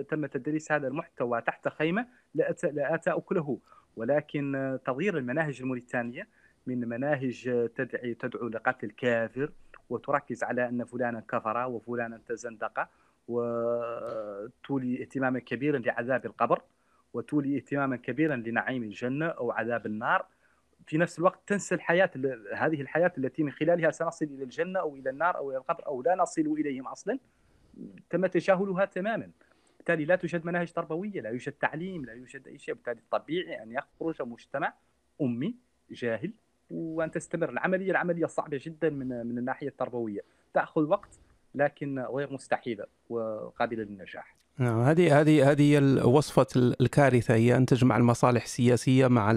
[0.10, 3.60] تم تدريس هذا المحتوى تحت خيمة لأتى أكله
[3.95, 6.28] ولكن تغيير المناهج الموريتانية
[6.68, 9.51] من مناهج تدعي تدعو لقتل الكافر
[9.89, 12.89] وتركز على أن فلانا كفر وفلانا تزندق
[13.28, 16.61] وتولي اهتماما كبيرا لعذاب القبر
[17.13, 20.25] وتولي اهتماما كبيرا لنعيم الجنة أو عذاب النار.
[20.88, 22.11] في نفس الوقت تنسى الحياة
[22.55, 26.01] هذه الحياة التي من خلالها سنصل إلى الجنة أو إلى النار أو إلى القبر أو
[26.01, 27.19] لا نصل إليهم أصلا.
[28.09, 29.32] تم تجاهلها تماما.
[29.78, 32.75] بالتالي لا توجد مناهج تربوية لا يوجد تعليم لا يوجد أي شيء.
[32.75, 34.73] بالتالي طبيعي أن يخرج مجتمع
[35.21, 35.55] أمي
[35.91, 36.32] جاهل
[36.69, 37.49] وأن تستمر.
[37.49, 40.21] العملية العملية صعبة جدا من من الناحية التربوية.
[40.53, 41.19] تأخذ وقت
[41.56, 44.38] لكن غير مستحيلة وقابلة للنجاح.
[44.60, 46.48] نعم هذه هذه هذه وصفة
[46.82, 47.34] الكارثة.
[47.34, 49.36] هي أن تجمع المصالح السياسية مع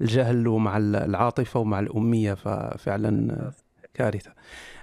[0.00, 3.50] الجهل ومع العاطفة ومع الأمية ففعلا
[3.94, 4.32] كارثة.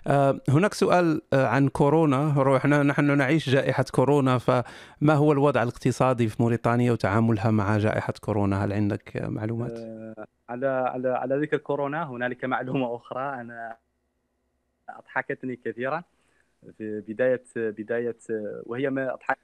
[0.07, 2.33] آه، هناك سؤال آه، عن كورونا.
[2.37, 8.65] روحنا نحن نعيش جائحة كورونا فما هو الوضع الاقتصادي في موريتانيا وتعاملها مع جائحة كورونا؟
[8.65, 13.41] هل عندك معلومات؟ آه، على على على ذكر كورونا هنالك معلومة أخرى.
[13.41, 13.77] أنا
[14.89, 16.03] أضحكتني كثيرا.
[16.77, 18.17] في بداية بداية
[18.65, 19.37] وهي ما أضحك.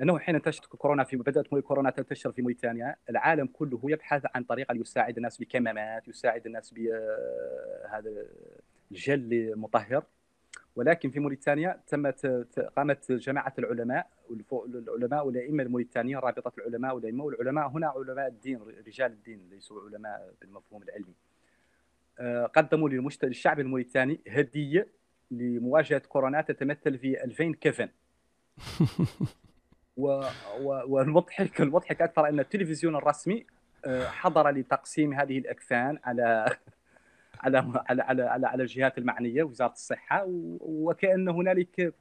[0.00, 4.74] أنه حين انتشرت كورونا في بدأت كورونا تنتشر في موريتانيا العالم كله يبحث عن طريقة
[4.74, 8.10] يساعد الناس بكمامات يساعد الناس بهذا
[8.90, 10.04] الجل المطهر
[10.76, 12.26] ولكن في موريتانيا تمت
[12.76, 14.06] قامت جماعة العلماء
[14.52, 20.82] العلماء والأئمة الموريتانيين رابطة العلماء والأئمة والعلماء هنا علماء الدين رجال الدين ليسوا علماء بالمفهوم
[20.82, 21.14] العلمي.
[22.18, 22.88] آه، قدموا
[23.24, 24.88] للشعب الموريتاني هدية
[25.30, 27.88] لمواجهة كورونا تتمثل في 2000 كفن.
[29.96, 30.06] و...
[30.60, 30.82] و...
[30.86, 33.46] والمضحك المضحك أكثر أن التلفزيون الرسمي
[33.84, 36.44] آه، حضر لتقسيم هذه الأكفان على
[37.44, 37.58] على
[37.88, 40.24] على على على, على الجهات المعنية وزارة الصحة
[40.60, 41.94] وكأن هنالك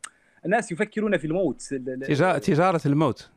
[0.46, 1.62] الناس يفكرون في الموت.
[1.64, 3.32] تجاره تجارة الموت.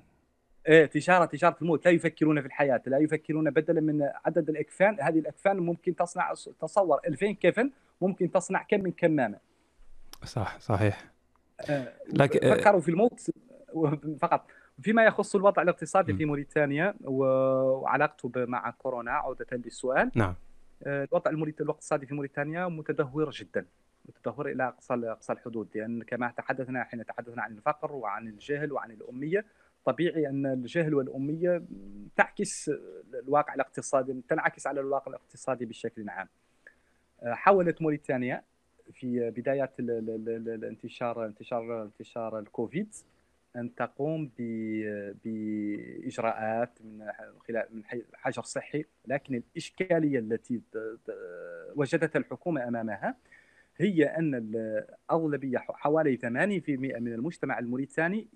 [0.68, 1.86] إيه تجاره تجارة الموت.
[1.86, 4.96] لا يفكرون في الحياة لا يفكرون بدلا من عدد الأكفان.
[5.00, 7.70] هذه الأكفان ممكن تصنع تصور 2000 كفن
[8.00, 9.38] ممكن تصنع كم من كمامة.
[10.24, 11.10] صح صحيح.
[11.70, 13.20] آه، لكن فكروا في الموت
[14.22, 14.46] فقط.
[14.82, 16.16] فيما يخص الوضع الاقتصادي م.
[16.16, 20.10] في موريتانيا وعلاقته مع كورونا عودة للسؤال.
[20.14, 20.34] نعم.
[20.82, 23.66] آه، الوضع الاقتصادي في موريتانيا متدهور جدا.
[24.08, 25.68] متدهور إلى أقصى أقصى الحدود.
[25.74, 29.44] لأن كما تحدثنا حين تحدثنا عن الفقر وعن الجهل وعن الأمية
[29.84, 31.62] طبيعي أن الجهل والأمية
[32.16, 32.70] تعكس
[33.14, 36.28] الواقع الاقتصادي تنعكس على الواقع الاقتصادي بشكل عام.
[37.22, 38.42] آه، حاولت موريتانيا
[38.92, 42.94] في بدايات الانتشار انتشار انتشار الكوفيد
[43.56, 44.30] أن تقوم
[45.24, 47.06] بإجراءات من
[47.48, 47.82] خلال من
[48.14, 48.84] حجر صحي.
[49.06, 50.60] لكن الإشكالية التي
[51.74, 53.16] وجدتها الحكومة أمامها
[53.76, 56.22] هي أن الأغلبية حوالي 80%
[57.00, 58.28] من المجتمع الموريتاني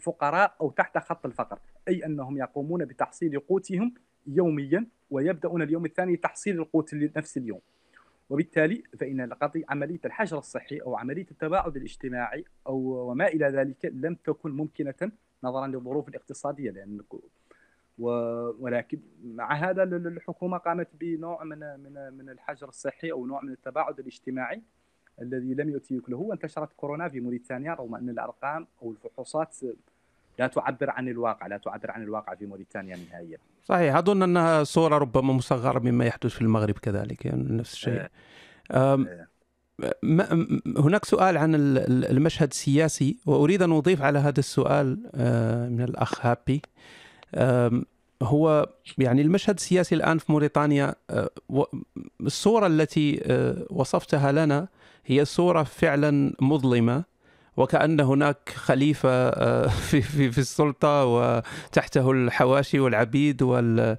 [0.00, 1.58] فقراء أو تحت خط الفقر.
[1.88, 3.94] أي أنهم يقومون بتحصيل قوتهم
[4.26, 7.60] يوميا ويبدأون اليوم الثاني تحصيل القوت لنفس اليوم.
[8.30, 9.20] وبالتالي فإن
[9.68, 12.76] عملية الحجر الصحي أو عملية التباعد الاجتماعي أو
[13.10, 15.12] وما إلى ذلك لم تكن ممكنة
[15.44, 17.00] نظرا للظروف الاقتصادية لأن
[17.98, 24.00] ولكن مع هذا الحكومة قامت بنوع من من من الحجر الصحي أو نوع من التباعد
[24.00, 24.62] الاجتماعي
[25.20, 29.56] الذي لم يؤتي يكله وانتشرت كورونا في موريتانيا رغم أن الأرقام أو الفحوصات
[30.40, 33.38] لا تعبر عن الواقع لا تعبر عن الواقع في موريتانيا نهائيا.
[33.64, 38.06] صحيح أظن أنها صورة ربما مصغرة مما يحدث في المغرب كذلك يعني نفس الشيء.
[38.70, 39.06] آه.
[40.76, 41.54] هناك سؤال عن
[41.88, 46.62] المشهد السياسي وأريد أن أضيف على هذا السؤال آه، من الأخ هابي.
[48.22, 48.68] هو
[48.98, 51.30] يعني المشهد السياسي الآن في موريتانيا آه،
[52.20, 54.68] الصورة التي آه، وصفتها لنا
[55.06, 57.04] هي صورة فعلا مظلمة
[57.56, 63.96] وكأن هناك خليفة آه، في, في, في السلطة وتحته الحواشي والعبيد وال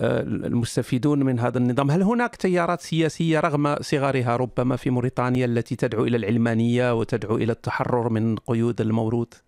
[0.00, 1.90] المستفيدون من هذا النظام.
[1.90, 7.52] هل هناك تيارات سياسية رغم صغرها ربما في موريتانيا التي تدعو إلى العلمانية وتدعو إلى
[7.52, 9.40] التحرر من قيود الموروث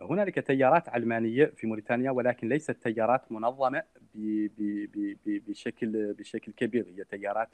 [0.00, 3.82] هنالك تيارات علمانية في موريتانيا ولكن ليست تيارات منظمة
[5.26, 6.86] بشكل بشكل كبير.
[6.96, 7.48] هي تيارات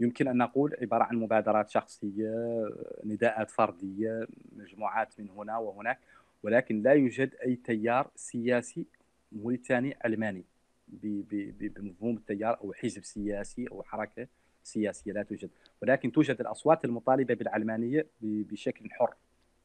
[0.00, 2.68] يمكن أن نقول عبارة عن مبادرات شخصية
[3.04, 5.98] نداءات فردية مجموعات من هنا وهناك
[6.42, 8.86] ولكن لا يوجد أي تيار سياسي
[9.32, 10.44] موريتاني علماني
[10.88, 14.26] بمفهوم التيار أو حزب سياسي أو حركة
[14.62, 15.50] سياسية لا توجد.
[15.82, 19.14] ولكن توجد الأصوات المطالبة بالعلمانية بشكل حر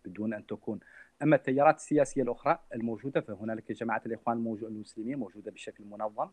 [0.05, 0.79] بدون أن تكون.
[1.21, 6.29] أما التيارات السياسية الأخرى الموجودة فهنالك جماعة الإخوان المسلمين موجودة بشكل منظم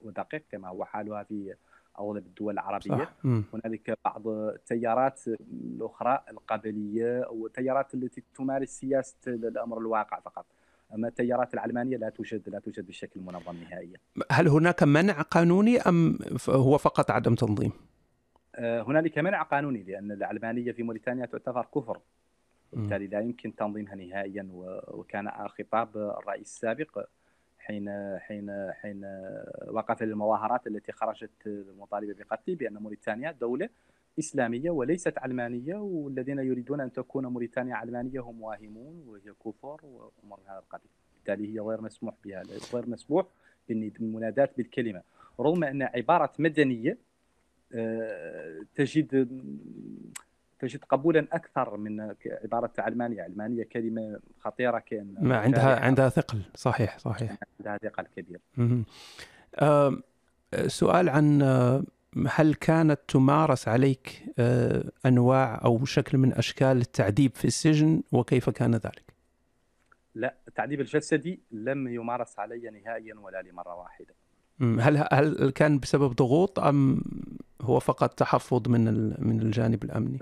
[0.00, 1.54] ودقيق كما هو حالها في
[1.98, 3.10] اغلب الدول العربية.
[3.24, 10.46] هنالك بعض التيارات الأخرى القبلية أو التيارات التي تمارس سياسة الأمر الواقع فقط.
[10.94, 13.96] أما التيارات العلمانية لا توجد لا توجد بشكل منظم نهائيا.
[14.30, 16.18] هل هناك منع قانوني أم
[16.48, 17.72] هو فقط عدم تنظيم؟
[18.54, 22.00] آه، هنالك منع قانوني لأن العلمانية في موريتانيا تعتبر كفر.
[22.72, 24.48] وبالتالي لا يمكن تنظيمها نهائيا
[24.88, 27.06] وكان خطاب الرئيس السابق
[27.68, 29.04] حين حين حين
[29.66, 33.68] وقف للمظاهرات التي خرجت المطالبة بقتله بأن موريتانيا دولة
[34.18, 40.58] إسلامية وليست علمانية والذين يريدون أن تكون موريتانيا علمانية هم واهمون وهي كفر وأمور هذا
[40.58, 42.42] القبيل بالتالي هي غير مسموح بها
[42.72, 43.26] غير مسموح
[43.68, 45.02] بالمنادات بالكلمة.
[45.40, 46.98] رغم أن عبارة مدنية
[47.74, 49.38] آه، تجد
[50.58, 56.98] تجد قبولا أكثر من عبارة علمانيه، علمانيه كلمة خطيرة كأن ما عندها عندها ثقل صحيح
[56.98, 58.40] صحيح عندها ثقل كبير.
[59.54, 59.96] آه
[60.66, 61.42] سؤال عن
[62.26, 68.74] هل كانت تمارس عليك آه أنواع أو شكل من أشكال التعذيب في السجن وكيف كان
[68.74, 69.14] ذلك؟
[70.14, 74.14] لا التعذيب الجسدي لم يمارس علي نهائيا ولا لمرة واحدة.
[74.60, 77.02] هل هل كان بسبب ضغوط أم
[77.62, 78.84] هو فقط تحفظ من
[79.26, 80.18] من الجانب الأمني؟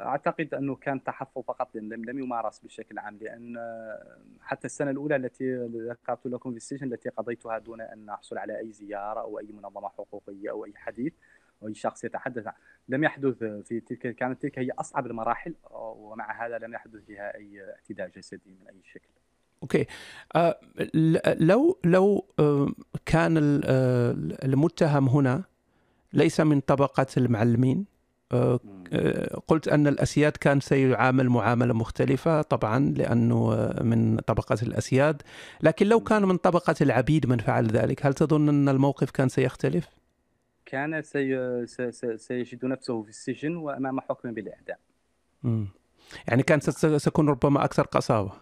[0.00, 3.56] أعتقد أنه كان تحفظ فقط لم لم يمارس بشكل عام لأن
[4.40, 8.72] حتى السنة الأولى التي ذكرت لكم في السجن التي قضيتها دون أن أحصل على أي
[8.72, 11.12] زيارة أو أي منظمة حقوقية أو أي حديث
[11.62, 12.48] أو أي شخص يتحدث
[12.88, 17.74] لم يحدث في تلك كانت تلك هي أصعب المراحل ومع هذا لم يحدث فيها أي
[17.74, 19.08] اعتداء جسدي من أي شكل.
[19.62, 19.86] أوكي
[20.36, 20.60] آه
[21.40, 22.68] لو لو آه
[23.06, 23.60] كان
[24.44, 25.44] المتهم هنا
[26.12, 27.93] ليس من طبقة المعلمين آه، آه،
[29.48, 35.22] قلت أن الأسياد كان سيعامل معاملة مختلفة طبعا لأنه آه، من طبقة الأسياد.
[35.62, 39.88] لكن لو كان من طبقة العبيد من فعل ذلك هل تظن أن الموقف كان سيختلف؟
[40.66, 41.66] كان سي...
[42.16, 44.78] سيجد نفسه في السجن وأمام حكم بالإعدام.
[46.28, 48.32] يعني كان ستكون ربما أكثر قساوة.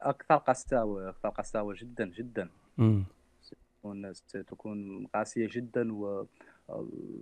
[0.00, 2.48] أكثر قساوة أكثر قساوة جدا جدا.
[2.78, 3.02] م.
[3.80, 6.26] ستكون ستكون قاسية جدا و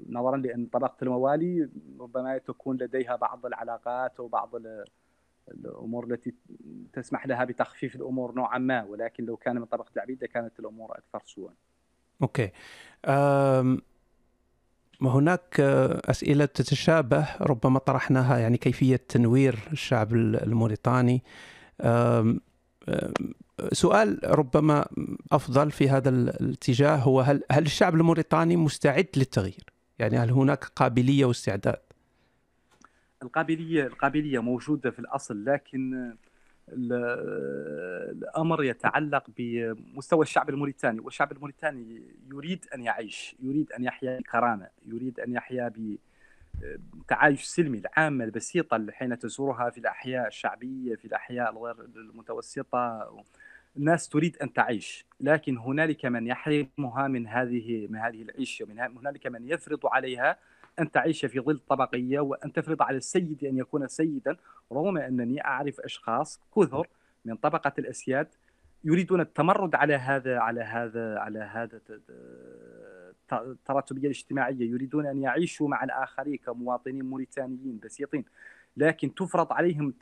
[0.08, 1.68] نظرا لأن طبقة الموالي
[2.00, 4.50] ربما تكون لديها بعض العلاقات وبعض
[5.48, 6.34] الأمور التي
[6.92, 11.22] تسمح لها بتخفيف الأمور نوعا ما ولكن لو كان من طبقة العبيد لكانت الأمور أكثر
[11.26, 11.54] سوءا.
[12.22, 12.50] أوكي.
[13.04, 13.82] أم
[15.02, 15.60] هناك
[16.10, 21.22] أسئلة تتشابه ربما طرحناها يعني كيفية تنوير الشعب الموريتاني
[23.72, 24.86] سؤال ربما
[25.32, 29.64] أفضل في هذا الاتجاه هو هل هل الشعب الموريتاني مستعد للتغيير؟
[29.98, 31.78] يعني هل هناك قابلية واستعداد؟
[33.22, 36.14] القابليه القابلية موجودة في الأصل لكن
[38.12, 42.02] الأمر يتعلق بمستوى الشعب الموريتاني والشعب الموريتاني
[42.32, 45.72] يريد أن يعيش يريد أن يحيا بكرامة يريد أن يحيا
[47.08, 53.10] تعايش سلمي العامة البسيطة حين تزورها في الأحياء الشعبية في الأحياء الغير المتوسطة
[53.78, 59.26] الناس تريد أن تعيش لكن هنالك من يحرمها من هذه من هذه العيشة من هنالك
[59.26, 60.36] من يفرض عليها
[60.78, 64.36] أن تعيش في ظل طبقية وأن تفرض على السيد أن يكون سيدا
[64.72, 66.86] رغم أنني أعرف أشخاص كثر
[67.24, 68.28] من طبقة الأسياد
[68.84, 71.80] يريدون التمرد على هذا على هذا على هذا
[73.32, 78.24] التراتبية الاجتماعية يريدون أن يعيشوا مع الآخرين كمواطنين موريتانيين بسيطين.
[78.78, 79.94] لكن تفرض عليهم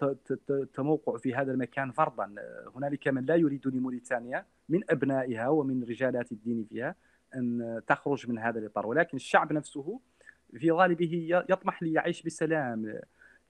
[0.51, 2.35] التموقع في هذا المكان فرضا
[2.77, 6.95] هنالك من لا يريد لموريتانيا من أبنائها ومن رجالات الدين فيها
[7.37, 8.87] أن تخرج من هذا الإطار.
[8.87, 10.01] ولكن الشعب نفسه
[10.59, 13.01] في غالبه يطمح ليعيش بسلام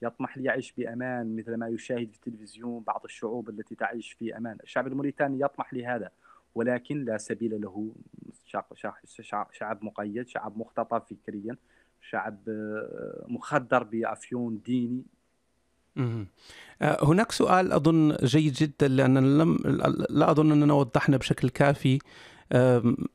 [0.02, 4.58] يطمح ليعيش بأمان مثل ما يشاهد في التلفزيون بعض الشعوب التي تعيش في أمان.
[4.62, 6.10] الشعب الموريتاني يطمح لهذا
[6.54, 7.94] ولكن لا سبيل له.
[9.52, 11.56] شعب مقيد شعب مختطف فكريا
[12.00, 15.02] شعب آه، مخدر بأفيون ديني.
[15.02, 15.15] آه،
[16.82, 19.58] هناك سؤال أظن جيد جدا لأن لم
[20.10, 21.98] لا أظن أننا وضحنا بشكل كافي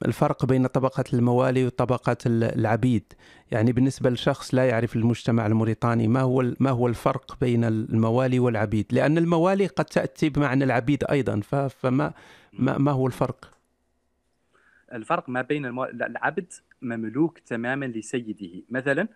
[0.05, 3.13] الفرق بين طبقة الموالي وطبقة العبيد.
[3.51, 8.85] يعني بالنسبة لشخص لا يعرف المجتمع الموريتاني ما هو ما هو الفرق بين الموالي والعبيد؟
[8.91, 12.13] لأن الموالي قد تأتي بمعنى العبيد أيضا فما
[12.53, 13.51] ما, ما هو الفرق؟
[14.93, 15.83] الفرق ما بين المو...
[15.83, 18.63] العبد مملوك تماما لسيده.
[18.69, 19.07] مثلا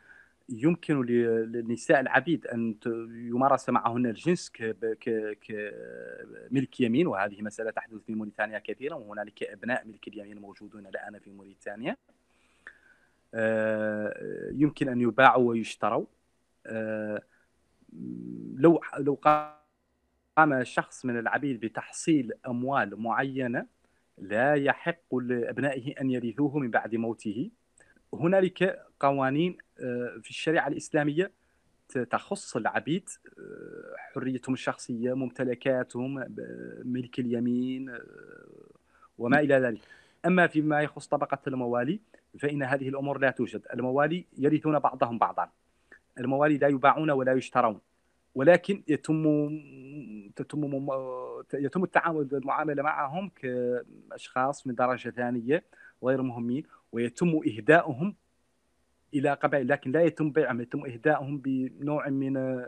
[0.50, 2.76] يمكن للنساء العبيد أن
[3.12, 4.50] يمارس معهن الجنس
[5.42, 11.32] كملك يمين وهذه مسألة تحدث في موريتانيا كثيرا وهنالك أبناء ملك اليمين موجودون الآن في
[11.32, 11.98] موريتانيا.
[13.34, 16.06] آه، يمكن أن يباعوا ويشتروا.
[16.66, 17.22] آه،
[18.56, 23.66] لو لو قام شخص من العبيد بتحصيل أموال معينة
[24.18, 27.52] لا يحق لأبنائه أن يرثوه من بعد موته.
[28.14, 29.58] هنالك قوانين
[30.22, 31.32] في الشريعة الإسلامية
[31.88, 33.10] تخص العبيد
[33.40, 36.36] آه، حريتهم الشخصية ممتلكاتهم
[36.84, 38.02] ملك اليمين آه،
[39.18, 39.82] وما إلى ذلك.
[40.26, 42.00] أما فيما يخص طبقة الموالي
[42.40, 43.62] فإن هذه الأمور لا توجد.
[43.74, 45.50] الموالي يرثون بعضهم بعضا.
[46.20, 47.80] الموالي لا يباعون ولا يشترون.
[48.36, 49.50] ولكن يتم
[50.36, 50.88] تتم
[51.54, 55.64] يتم التعامل المعامله معهم كأشخاص من درجة ثانية
[56.04, 58.16] غير مهمين ويتم إهداؤهم
[59.14, 62.66] إلى قبائل لكن لا يتم بيعهم يتم إهداؤهم بنوع من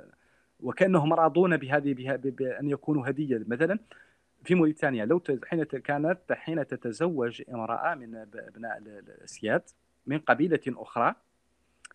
[0.60, 3.44] وكأنهم راضون بهذه بأن يكونوا هدية.
[3.48, 3.80] مثلا
[4.44, 9.62] في موريتانيا لو حين كانت حين تتزوج امرأة من ابناء الأسياد
[10.06, 11.16] من قبيلة أخرى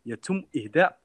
[0.07, 0.99] يتم إهداء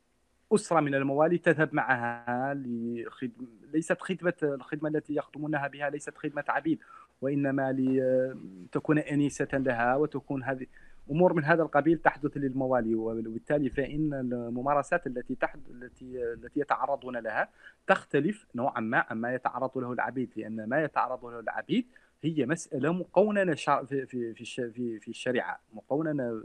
[0.54, 6.80] أسرة من الموالي تذهب معها لخدم ليست خدمة الخدمة التي يخدمونها بها ليست خدمة عبيد
[7.22, 10.66] وإنما لتكون أنيسة لها وتكون هذه
[11.12, 17.50] أمور من هذا القبيل تحدث للموالي وبالتالي فإن الممارسات التي تحدث التي التي يتعرضون لها
[17.88, 21.86] تختلف نوعا ما عما يتعرض له العبيد لأن ما يتعرض له العبيد
[22.22, 25.60] هي مسألة مقوننه في في في في الشريعة.
[25.74, 26.44] مقوننه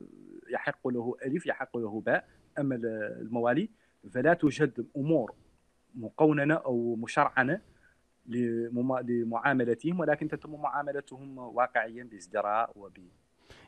[0.51, 2.29] يحق له ألف يحق له باء.
[2.59, 2.75] أما
[3.21, 3.69] الموالي
[4.11, 5.35] فلا توجد أمور
[5.95, 7.61] مقوننه أو مشرعنة
[8.27, 12.99] لمعاملتهم ولكن تتم معاملتهم واقعيا بازدراء وب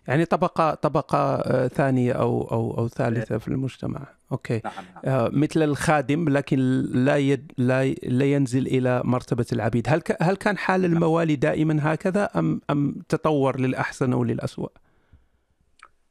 [0.09, 4.01] يعني طبقة طبقة آه، ثانية أو أو أو ثالثة في المجتمع،
[4.33, 4.61] أوكي.
[4.65, 5.03] نعم نعم.
[5.05, 6.59] آه، مثل الخادم لكن
[6.95, 10.93] لا يد لا لا ينزل إلى مرتبة العبيد، هل هل كان حال نعم.
[10.93, 14.69] الموالي دائما هكذا أم أم تطور للأحسن أو للأسوأ؟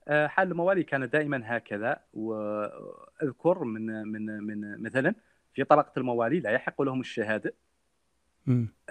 [0.08, 5.16] آه، حال الموالي كان دائما هكذا وأذكر من من من مثلا
[5.54, 7.54] في طبقه الموالي لا يحق لهم الشهادة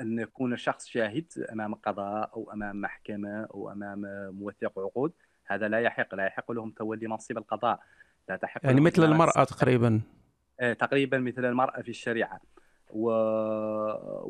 [0.00, 4.00] أن يكون شخص شاهد أمام قضاء أو أمام محكمة أو أمام
[4.34, 5.12] موثق عقود.
[5.46, 7.80] هذا لا يحق لا يحق لهم تولي منصب القضاء.
[8.28, 10.00] لا تحق يعني مثل المرأة تقريبا.
[10.60, 12.40] آه، تقريبا مثل المرأة في الشريعة.
[12.90, 13.10] و...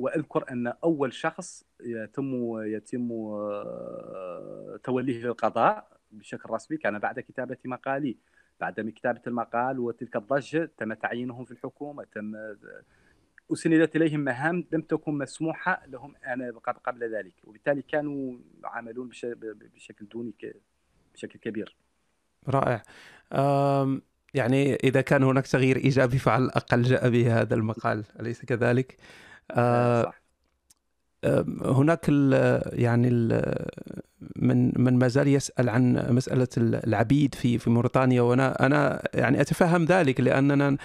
[0.03, 8.17] وأذكر أن أول شخص يتم يتم آه، توليه للقضاء بشكل رسمي كان بعد كتابة مقالي.
[8.61, 12.33] بعد كتابة المقال وتلك الضجة تم تعيينهم في الحكومة تم
[13.53, 16.51] أسندت إليهم مهام لم تكن مسموحة لهم أنا
[16.85, 20.35] قبل ذلك وبالتالي كانوا يعاملون بشكل دوني
[21.15, 21.77] بشكل كبير
[22.49, 22.83] رائع
[24.35, 28.97] يعني إذا كان هناك تغيير إيجابي فعلى الأقل جاء به هذا المقال أليس كذلك؟
[29.51, 30.23] آه، صح.
[31.65, 32.33] هناك ال
[32.81, 33.43] يعني ال
[34.37, 38.23] من من ما زال يسأل عن مسألة العبيد في في موريتانيا.
[38.23, 40.77] وأنا أنا يعني أتفهم ذلك لأننا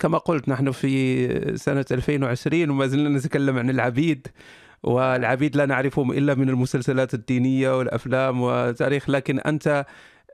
[0.00, 4.26] كما قلت نحن في سنة 2020 وما زلنا نتكلم عن العبيد
[4.82, 9.10] والعبيد لا نعرفهم إلا من المسلسلات الدينية والأفلام وتاريخ.
[9.10, 9.86] لكن أنت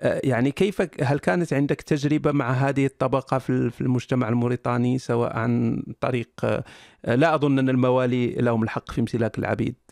[0.03, 5.83] آه، يعني كيف هل كانت عندك تجربة مع هذه الطبقة في المجتمع الموريتاني سواء عن
[6.01, 6.65] طريق آه،
[7.05, 9.84] لا أظن أن الموالي لهم الحق في امتلاك العبيد؟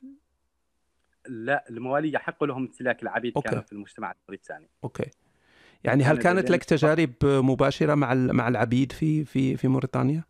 [1.29, 3.49] لا الموالي يحق لهم امتلاك العبيد okay.
[3.49, 5.11] كانوا في المجتمع الموريتاني okay.
[5.85, 10.25] يعني هل كانت لك تجارب مباشرة مع مع العبيد في في في موريتانيا؟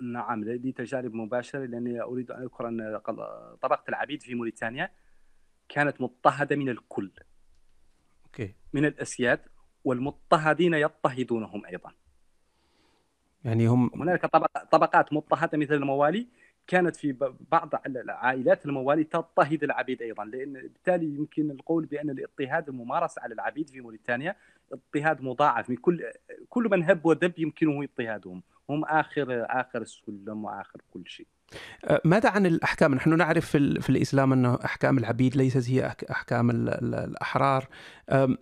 [0.00, 3.00] نعم لدي تجارب مباشرة لأني أريد أن أذكر أن
[3.62, 4.90] طبقة العبيد في موريتانيا
[5.68, 7.10] كانت مضطهدة من الكل.
[8.24, 8.54] okay.
[8.72, 9.40] من الأسياد
[9.84, 11.92] والمضطهدين يضطهدونهم أيضا.
[13.44, 14.26] يعني هم هنالك
[14.72, 16.28] طبقات مضطهدة مثل الموالي
[16.66, 23.18] كانت في بعض العائلات الموالي تضطهد العبيد أيضا لأن بالتالي يمكن القول بأن الاضطهاد الممارس
[23.18, 24.36] على العبيد في موريتانيا
[24.72, 26.04] اضطهاد مضاعف من كل
[26.48, 28.42] كل من هب ودب يمكنه اضطهادهم.
[28.70, 31.26] هم اخر آخر السلم وآخر كل شيء
[31.84, 37.68] أه، ماذا عن الأحكام؟ نحن نعرف في, الإسلام انه أحكام العبيد ليست هي أحكام الأحرار.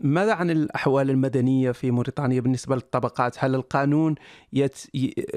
[0.01, 4.14] ماذا عن الأحوال المدنية في موريتانيا بالنسبة للطبقات؟ هل القانون
[4.53, 4.87] يت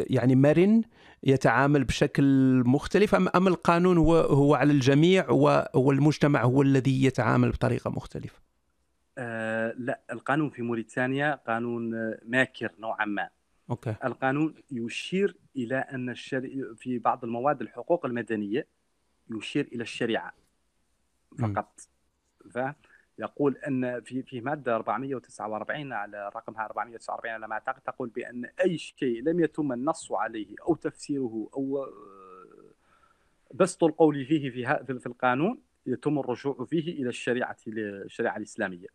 [0.10, 0.82] يعني مرن
[1.24, 2.24] يتعامل بشكل
[2.66, 5.30] مختلف ام أم القانون هو هو على الجميع
[5.74, 8.40] والمجتمع هو الذي يتعامل بطريقة مختلفة؟
[9.18, 11.92] آه لا القانون في موريتانيا قانون
[12.26, 13.30] ماكر نوعا ما
[13.70, 13.96] okay.
[14.04, 16.76] القانون يشير إلى أن الشري...
[16.76, 18.68] في بعض المواد الحقوق المدنية
[19.30, 20.34] يشير إلى الشريعة
[21.40, 21.80] فقط.
[23.20, 28.78] يقول أن في في مادة 449 على رقمها 449 على ما أعتقد تقول بأن أي
[28.78, 31.88] شيء لم يتم النص عليه أو تفسيره أو
[33.54, 38.88] بسط القول فيه في في القانون يتم الرجوع فيه إلى الشريعة الشريعة الإسلامية.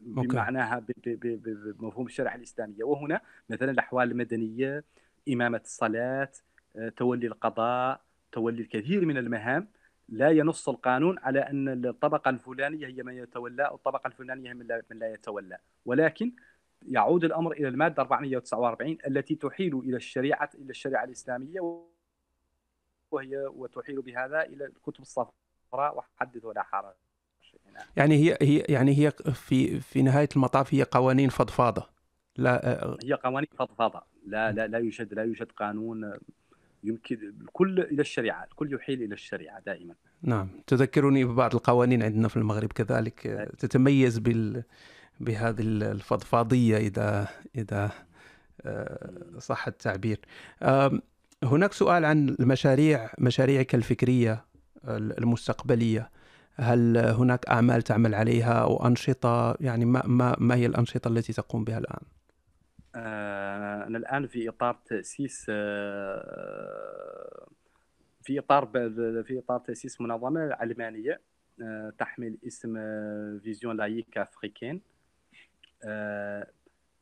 [0.00, 2.84] بمعناها بمفهوم الشريعة الإسلامية.
[2.84, 3.20] وهنا
[3.50, 4.84] مثلا الأحوال المدنية
[5.28, 6.32] إمامة الصلاة
[6.76, 8.00] آه، تولي القضاء
[8.32, 9.68] تولي الكثير من المهام.
[10.08, 14.66] لا ينص القانون على أن الطبقة الفلانية هي من يتولى أو الطبقة الفلانية هي من
[14.90, 15.58] لا يتولى.
[15.84, 16.32] ولكن
[16.88, 21.60] يعود الأمر إلى المادة 449 التي تحيل إلى الشريعة إلى الشريعة الإسلامية
[23.10, 26.94] وهي وتحيل بهذا إلى الكتب الصفراء وحدث ولا حرج.
[27.96, 31.88] يعني هي هي يعني هي في في نهاية المطاف هي قوانين فضفاضة.
[32.36, 34.02] لا هي قوانين فضفاضة.
[34.26, 36.12] لا لا لا يوجد لا يوجد قانون
[36.84, 39.94] يمكن الكل إلى الشريعة الكل يحيل إلى الشريعة دائما.
[40.22, 40.48] نعم.
[40.66, 43.20] تذكرني ببعض القوانين عندنا في المغرب كذلك
[43.58, 44.62] تتميز بال
[45.20, 47.90] بهذه الفضفاضية إذا إذا
[49.38, 50.20] صح التعبير.
[51.44, 54.44] هناك سؤال عن المشاريع مشاريعك الفكرية
[54.88, 56.10] المستقبلية.
[56.56, 61.64] هل هناك أعمال تعمل عليها أو أنشطة؟ يعني ما ما ما هي الأنشطة التي تقوم
[61.64, 62.00] بها الآن؟
[62.94, 67.46] آه، أنا الآن في إطار تأسيس آه،
[68.22, 68.66] في إطار
[69.26, 71.20] في إطار تأسيس منظمة علمانية
[71.62, 72.74] آه، تحمل اسم
[73.40, 74.80] Vision laïque africaine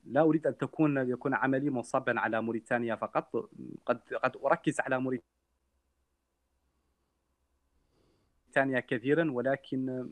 [0.06, 3.50] لا أريد أن تكون يكون عملي منصبا على موريتانيا فقط.
[3.86, 5.33] قد قد أركز على موريتانيا.
[8.80, 10.08] كثيرا ولكن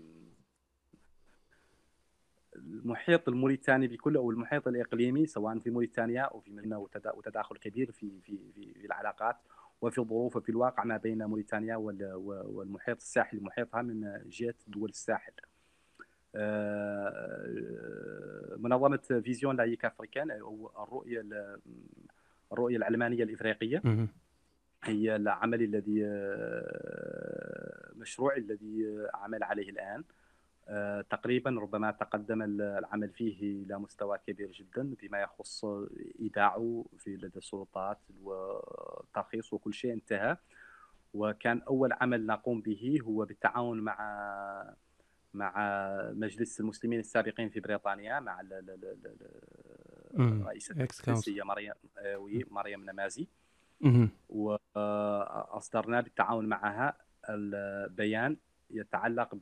[2.56, 8.20] المحيط الموريتاني بكله أو المحيط الإقليمي سواء في موريتانيا أو في مدينة وتداخل كبير في
[8.20, 9.36] في في, في العلاقات
[9.80, 13.40] وفي الظروف وفي الواقع ما بين موريتانيا والمحيط الساحلي.
[13.40, 15.32] محيطها من جهه دول الساحل.
[16.34, 17.46] آه،
[18.56, 21.24] منظمة Vision laïque africaine أو الرؤية
[22.52, 23.82] الرؤية العلمانية الإفريقية.
[24.84, 30.04] هي العمل الذي آه، مشروع الذي أعمل عليه الآن.
[30.68, 35.64] آه، تقريبا ربما تقدم العمل فيه إلى مستوى كبير جدا فيما يخص
[36.20, 40.36] إيداعه في لدى السلطات والترخيص وكل شيء انتهى.
[41.14, 44.74] وكان أول عمل نقوم به هو بالتعاون مع
[45.34, 45.54] مع
[46.12, 48.40] مجلس المسلمين السابقين في بريطانيا مع
[50.18, 53.28] رئيسة الفرنسية مريم آه، مريم نمازي.
[54.28, 56.96] واصدرنا بالتعاون معها
[57.28, 58.36] البيان
[58.70, 59.34] يتعلق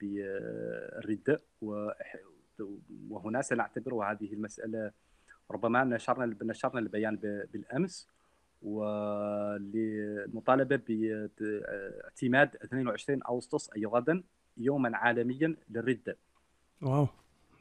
[0.00, 1.40] بالردة
[3.10, 4.90] وهنا سنعتبر هذه المسألة
[5.50, 7.16] ربما نشرنا نشرنا البيان
[7.52, 8.08] بالأمس.
[8.62, 10.80] وللمطالبة
[11.40, 14.22] باعتماد 22 أغسطس أي غدا
[14.56, 16.16] يوما عالميا للردة
[16.82, 17.06] واو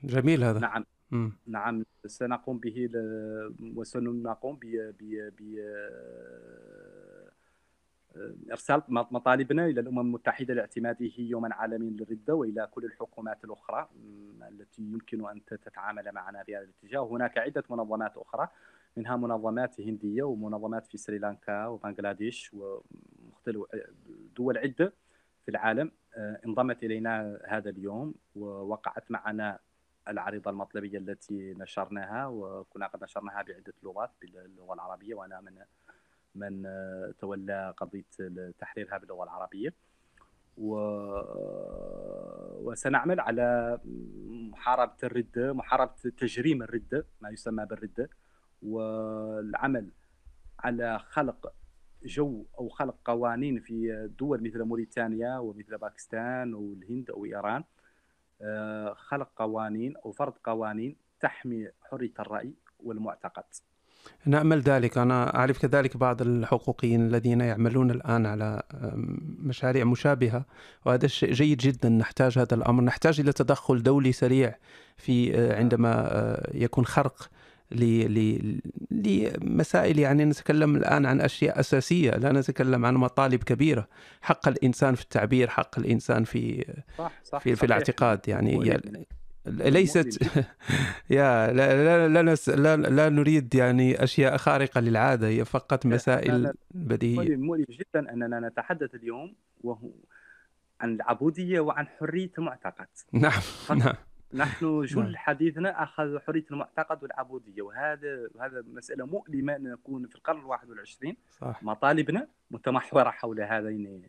[0.04, 0.60] جميل هذا.
[0.60, 0.86] نعم.
[1.48, 2.90] نعم سنقوم به
[3.76, 4.66] وسنقوم ب
[8.52, 13.90] إرسال مطالبنا إلى الأمم المتحدة لاعتماده يوما عالميا للردة وإلى كل الحكومات الأخرى
[14.50, 17.02] التي يمكن أن تتعامل معنا في هذا الاتجاه.
[17.02, 18.48] وهناك عدة منظمات أخرى
[18.98, 23.64] منها منظمات هندية ومنظمات في سريلانكا وبنغلاديش ومختلف
[24.36, 24.94] دول عدة
[25.46, 25.92] في العالم.
[26.16, 29.60] آه، انضمت إلينا هذا اليوم ووقعت معنا
[30.08, 35.58] العريضة المطلبية التي نشرناها وكنا قد نشرناها بعدة لغات باللغة العربية وأنا من
[36.36, 36.64] من
[37.20, 38.06] تولى قضية
[38.60, 39.74] تحريرها باللغة العربية.
[40.58, 40.76] و...
[42.64, 43.80] وسنعمل على
[44.52, 48.10] محاربة الرده محاربة تجريم الرده ما يسمى بالرده
[48.62, 49.92] والعمل
[50.60, 51.54] على خلق
[52.04, 57.64] جو أو خلق قوانين في دول مثل موريتانيا ومثل باكستان والهند أو إيران.
[58.96, 63.44] خلق قوانين أو فرض قوانين تحمي حرية الرأي والمعتقد.
[64.26, 64.98] نأمل ذلك.
[64.98, 68.64] أنا أعرف كذلك بعض الحقوقيين الذين يعملون الآن على
[69.40, 70.46] مشاريع مشابهة
[70.86, 71.90] وهذا الشيء جيد جدا.
[71.90, 72.84] نحتاج هذا الأمر.
[72.84, 74.56] نحتاج إلى تدخل دولي سريع
[74.98, 77.30] في آه، عندما آه، يكون خرق
[78.92, 83.88] لمسائل يعني نتكلم الآن عن أشياء أساسية لا نتكلم عن مطالب كبيرة.
[84.22, 86.66] حق الإنسان في التعبير حق الإنسان في
[86.98, 88.82] صح صح في, في الاعتقاد يعني
[89.46, 90.22] ليست
[91.10, 97.36] يا لا لا لا, لا, لا نريد يعني أشياء خارقة للعادة هي فقط مسائل بديهية.
[97.36, 98.14] مؤلم جدا.
[98.14, 99.90] أننا نتحدث اليوم وهو
[100.82, 102.88] عن العبودية وعن حرية المعتقد.
[103.12, 103.94] نعم نعم.
[104.34, 105.16] نحن جل نعم.
[105.16, 107.62] حديثنا أخذ حرية المعتقد والعبودية.
[107.62, 111.18] وهذا هذا مسألة مؤلمة ان نكون في القرن الواحد والعشرين.
[111.40, 114.02] صح مطالبنا متمحورة حول هذين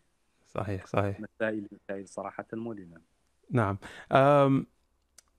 [0.47, 1.21] صحيح صحيح.
[1.21, 2.97] مسائل مسائل صراحة مؤلمه
[3.51, 3.79] نعم.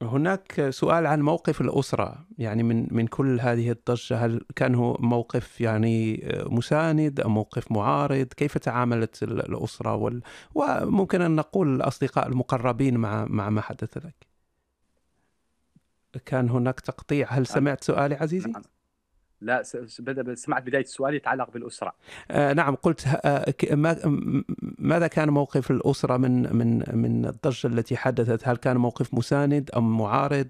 [0.02, 2.26] هناك سؤال عن موقف الأسرة.
[2.38, 8.26] يعني من من كل هذه الضجة هل كان هو موقف يعني مساند أم موقف معارض؟
[8.26, 10.22] كيف تعاملت الأسرة وال...
[10.54, 14.33] وممكن أن نقول الأصدقاء المقربين مع مع ما حدث لك؟
[16.18, 17.30] كان هناك تقطيع.
[17.30, 18.62] هل سمعت سؤالي عزيزي؟ نعم.
[19.40, 19.62] لا
[20.34, 21.92] سمعت بداية السؤال يتعلق بالأسرة.
[22.30, 23.54] آه نعم قلت آه
[24.78, 29.98] ماذا كان موقف الأسرة من من من الضجة التي حدثت؟ هل كان موقف مساند أم
[29.98, 30.48] معارض؟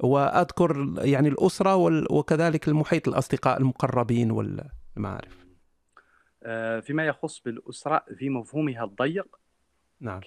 [0.00, 1.76] وأذكر يعني الأسرة
[2.12, 5.46] وكذلك المحيط الأصدقاء المقربين والمعارف.
[6.42, 9.36] آه فيما يخص بالأسرة في مفهومها الضيق
[10.00, 10.20] نعم.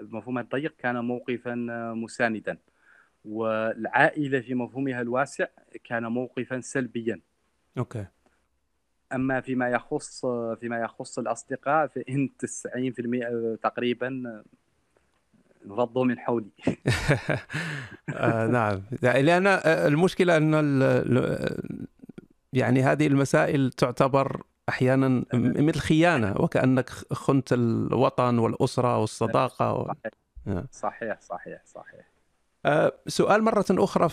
[0.00, 1.54] مفهومها الضيق كان موقفا
[1.94, 2.58] مساندا.
[3.28, 5.46] والعائلة في مفهومها الواسع
[5.84, 7.20] كان موقفا سلبيا.
[7.78, 8.06] أوكي.
[9.12, 10.26] أما فيما يخص
[10.60, 12.30] فيما يخص الأصدقاء فإن
[13.56, 14.42] 90% تقريبا
[15.66, 16.50] انفضوا من حولي.
[18.14, 18.82] آه نعم.
[19.02, 20.54] لأن المشكلة أن
[22.52, 29.92] يعني هذه المسائل تعتبر أحيانا مثل خيانة وكأنك خنت الوطن والأسرة والصداقة و...
[30.70, 31.20] صحيح.
[31.20, 32.07] صحيح صحيح أه
[33.06, 34.08] سؤال مرة أخرى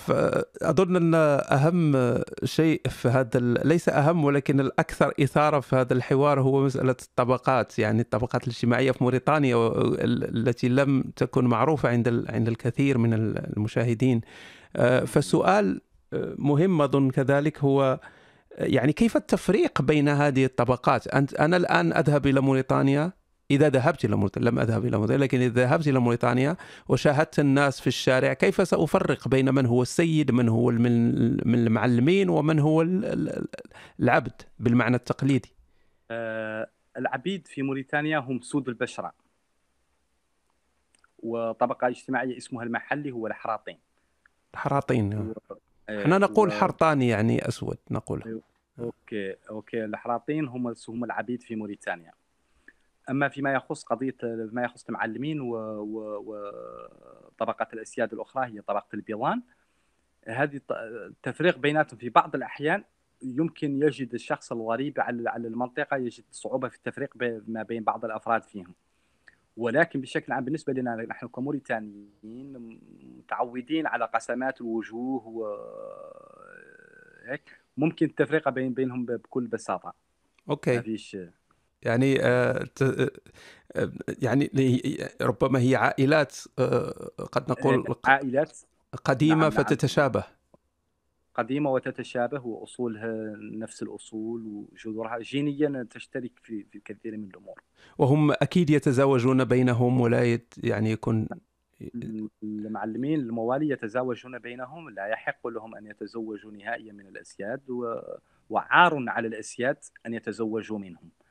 [0.62, 1.12] أظن أن
[1.52, 7.80] أهم شيء في هذا ليس أهم ولكن الأكثر إثارة في هذا الحوار هو مسألة الطبقات
[7.80, 9.72] يعني الطبقات الاجتماعية في موريتانيا
[10.06, 14.22] التي لم تكن معروفة عند عند الكثير من المشاهدين.
[14.76, 15.82] أه فالسؤال
[16.38, 18.00] مهم أظن كذلك هو
[18.58, 23.12] يعني كيف التفريق بين هذه الطبقات؟ أنت أنا الآن أذهب إلى موريتانيا.
[23.52, 26.58] إذا ذهبت إلى موريتانيا لم أذهب إلى موريتانيا لكن إذا ذهبت إلى موريتانيا
[26.90, 32.60] وشاهدت الناس في الشارع كيف سأفرق بين من هو السيد من هو من المعلمين ومن
[32.60, 32.82] هو
[34.00, 35.52] العبد بالمعنى التقليدي؟
[36.12, 36.68] أه
[36.98, 39.14] العبيد في موريتانيا هم سود البشرة.
[41.20, 43.78] وطبقة اجتماعية اسمها المحلي هو الحراطين.
[44.54, 45.34] الحراطين.
[45.90, 48.42] إحنا نقول حرطاني يعني أسود نقول أيوه.
[48.80, 49.86] okay okay.
[49.86, 52.12] الحراطين هم هم العبيد في موريتانيا.
[53.10, 55.42] أما فيما يخص قضية ما يخص المعلمين
[56.22, 59.42] وطبقه الأسياد الأخرى هي طبقة البيضان
[60.28, 62.84] هذه التفريق بيناتهم في بعض الأحيان
[63.22, 67.10] يمكن يجد الشخص الغريب على المنطقة يجد صعوبة في التفريق
[67.48, 68.74] ما بين بعض الأفراد فيهم.
[69.58, 72.80] ولكن بشكل عام بالنسبة لنا نحن كموريتانيين
[73.18, 75.58] متعودين على قسمات الوجوه و
[77.26, 79.94] هيك ممكن التفرقه بين بينهم بكل بساطة.
[80.50, 80.76] أوكي.
[80.76, 81.18] ما فيش
[81.86, 82.66] يعني آه
[84.08, 84.50] يعني
[85.22, 88.58] ربما هي عائلات آه قد نقول عائلات.
[89.04, 90.24] قديمة نعم فتتشابه.
[91.36, 95.20] قديمة وتتشابه وأصولها نفس الأصول وجذورها.
[95.20, 97.62] جينيا تشترك في في كثير من الأمور.
[97.98, 101.28] وهم أكيد يتزاوجون بينهم ولا يعني يكون
[102.44, 104.90] المعلمين الموالي يتزاوجون بينهم.
[104.90, 108.02] لا يحق لهم أن يتزوجوا نهائيا من الأسياد و...
[108.50, 111.10] وعار على الأسياد أن يتزوجوا منهم.
[111.22, 111.25] آه،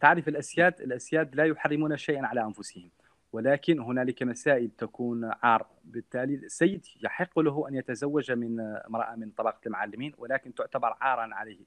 [0.00, 2.90] تعرف الأسياد الأسياد لا يحرمون شيئا على أنفسهم
[3.32, 5.66] ولكن هنالك مسائل تكون عار.
[5.84, 11.64] بالتالي السيد يحق له أن يتزوج من امرأة من طبقة المعلمين ولكن تعتبر عارا عليه.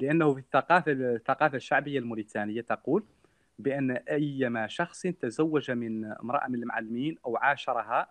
[0.00, 3.04] لأنه في الثقافة الثقافة الشعبية الموريتانية تقول
[3.58, 8.10] بأن أيما شخص تزوج من امرأة من المعلمين أو عاشرها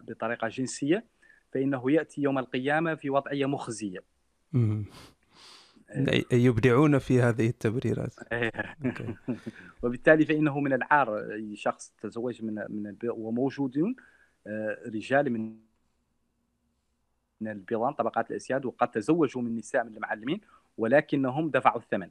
[0.00, 1.04] بطريقة جنسية
[1.52, 3.98] فإنه يأتي يوم القيامة في وضعية مخزية.
[6.32, 8.14] يبدعون في هذه التبريرات.
[9.82, 13.96] وبالتالي فإنه من العار أي شخص تزوج من من وموجودون
[14.46, 15.56] آه، رجال من
[17.40, 20.40] من البيضان طبقات الأسياد وقد تزوجوا من نساء من المعلمين
[20.78, 22.08] ولكنهم دفعوا الثمن.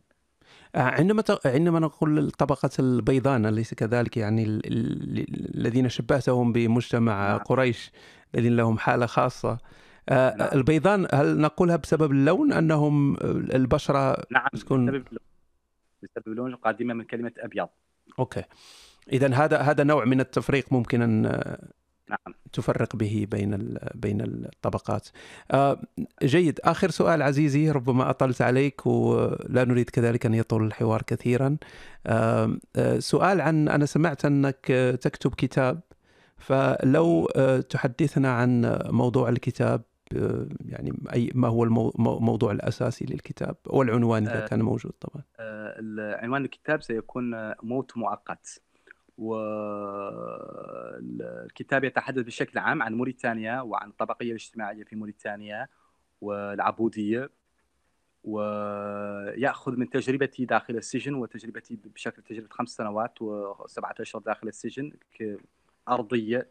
[0.75, 4.61] آه، عندما عندما نقول طبقة البيضان أليس كذلك؟ يعني
[5.55, 7.37] الذين شبهتهم بمجتمع نعم.
[7.37, 7.91] قريش
[8.35, 9.57] الذين لهم حالة خاصة.
[10.09, 10.49] نعم.
[10.53, 13.17] البيضان هل نقولها بسبب اللون أنهم
[13.53, 15.19] البشرة نعم تكون بسبب اللون
[16.03, 17.67] بسبب اللون قادمه من كلمة أبيض
[18.19, 18.43] أوكي
[19.11, 21.21] اذا هذا هذا نوع من التفريق ممكن أن
[22.09, 25.07] نعم تفرق به بين بين الطبقات.
[25.51, 25.81] آه
[26.23, 31.57] جيد آخر سؤال عزيزي ربما أطلت عليك ولا نريد كذلك أن يطول الحوار كثيرا.
[32.07, 34.65] آه آه سؤال عن أنا سمعت أنك
[35.01, 35.81] تكتب كتاب
[36.39, 39.81] فلو آه، تحدثنا عن موضوع الكتاب
[40.65, 45.23] يعني أي ما هو الموضوع الأساسي للكتاب والعنوان إذا آه، كان موجود طبعا.
[45.39, 48.61] آه، عنوان الكتاب سيكون موت مؤقت.
[49.19, 55.67] والكتاب يتحدث بشكل عام عن موريتانيا وعن الطبقية الاجتماعية في موريتانيا
[56.21, 57.29] والعبودية
[58.23, 66.47] ويأخذ من تجربتي داخل السجن وتجربتي بشكل تجربة خمس سنوات وسبعة اشهر داخل السجن كأرضية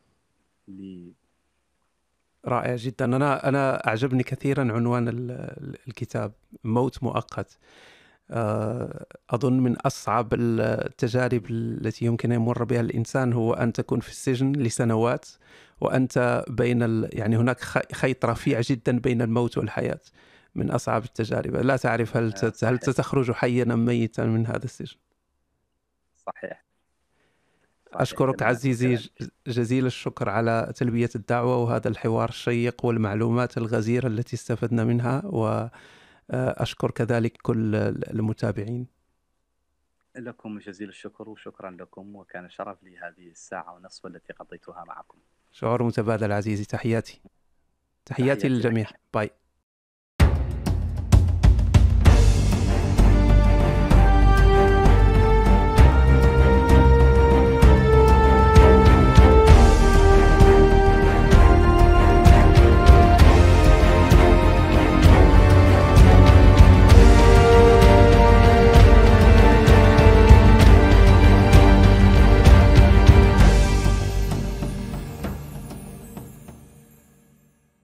[2.47, 3.05] رائع جدا.
[3.05, 5.09] أنا أنا أعجبني كثيرا عنوان
[5.89, 6.33] الكتاب
[6.65, 7.59] موت مؤقت.
[8.31, 14.09] آه، أظن من أصعب التجارب التي يمكن أن يمر بها الإنسان هو أن تكون في
[14.09, 15.27] السجن لسنوات
[15.81, 17.09] وأنت بين ال...
[17.13, 17.61] يعني هناك
[17.95, 20.01] خيط رفيع جدا بين الموت والحياة.
[20.55, 21.57] من أصعب التجارب.
[21.57, 24.97] لا تعرف هل هل ستخرج حيا أم ميتا من هذا السجن.
[26.27, 26.68] صحيح.
[27.93, 29.11] أشكرك عزيزي
[29.47, 37.37] جزيل الشكر على تلبية الدعوة وهذا الحوار الشيق والمعلومات الغزيرة التي استفدنا منها وأشكر كذلك
[37.43, 37.75] كل
[38.11, 38.87] المتابعين.
[40.17, 45.19] لكم جزيل الشكر وشكرا لكم وكان شرف لي هذه الساعة ونصف التي قضيتها معكم.
[45.53, 47.13] شعور متبادل عزيزي تحياتي.
[47.13, 47.31] تحياتي,
[48.07, 48.87] تحياتي للجميع.
[49.15, 49.31] باي.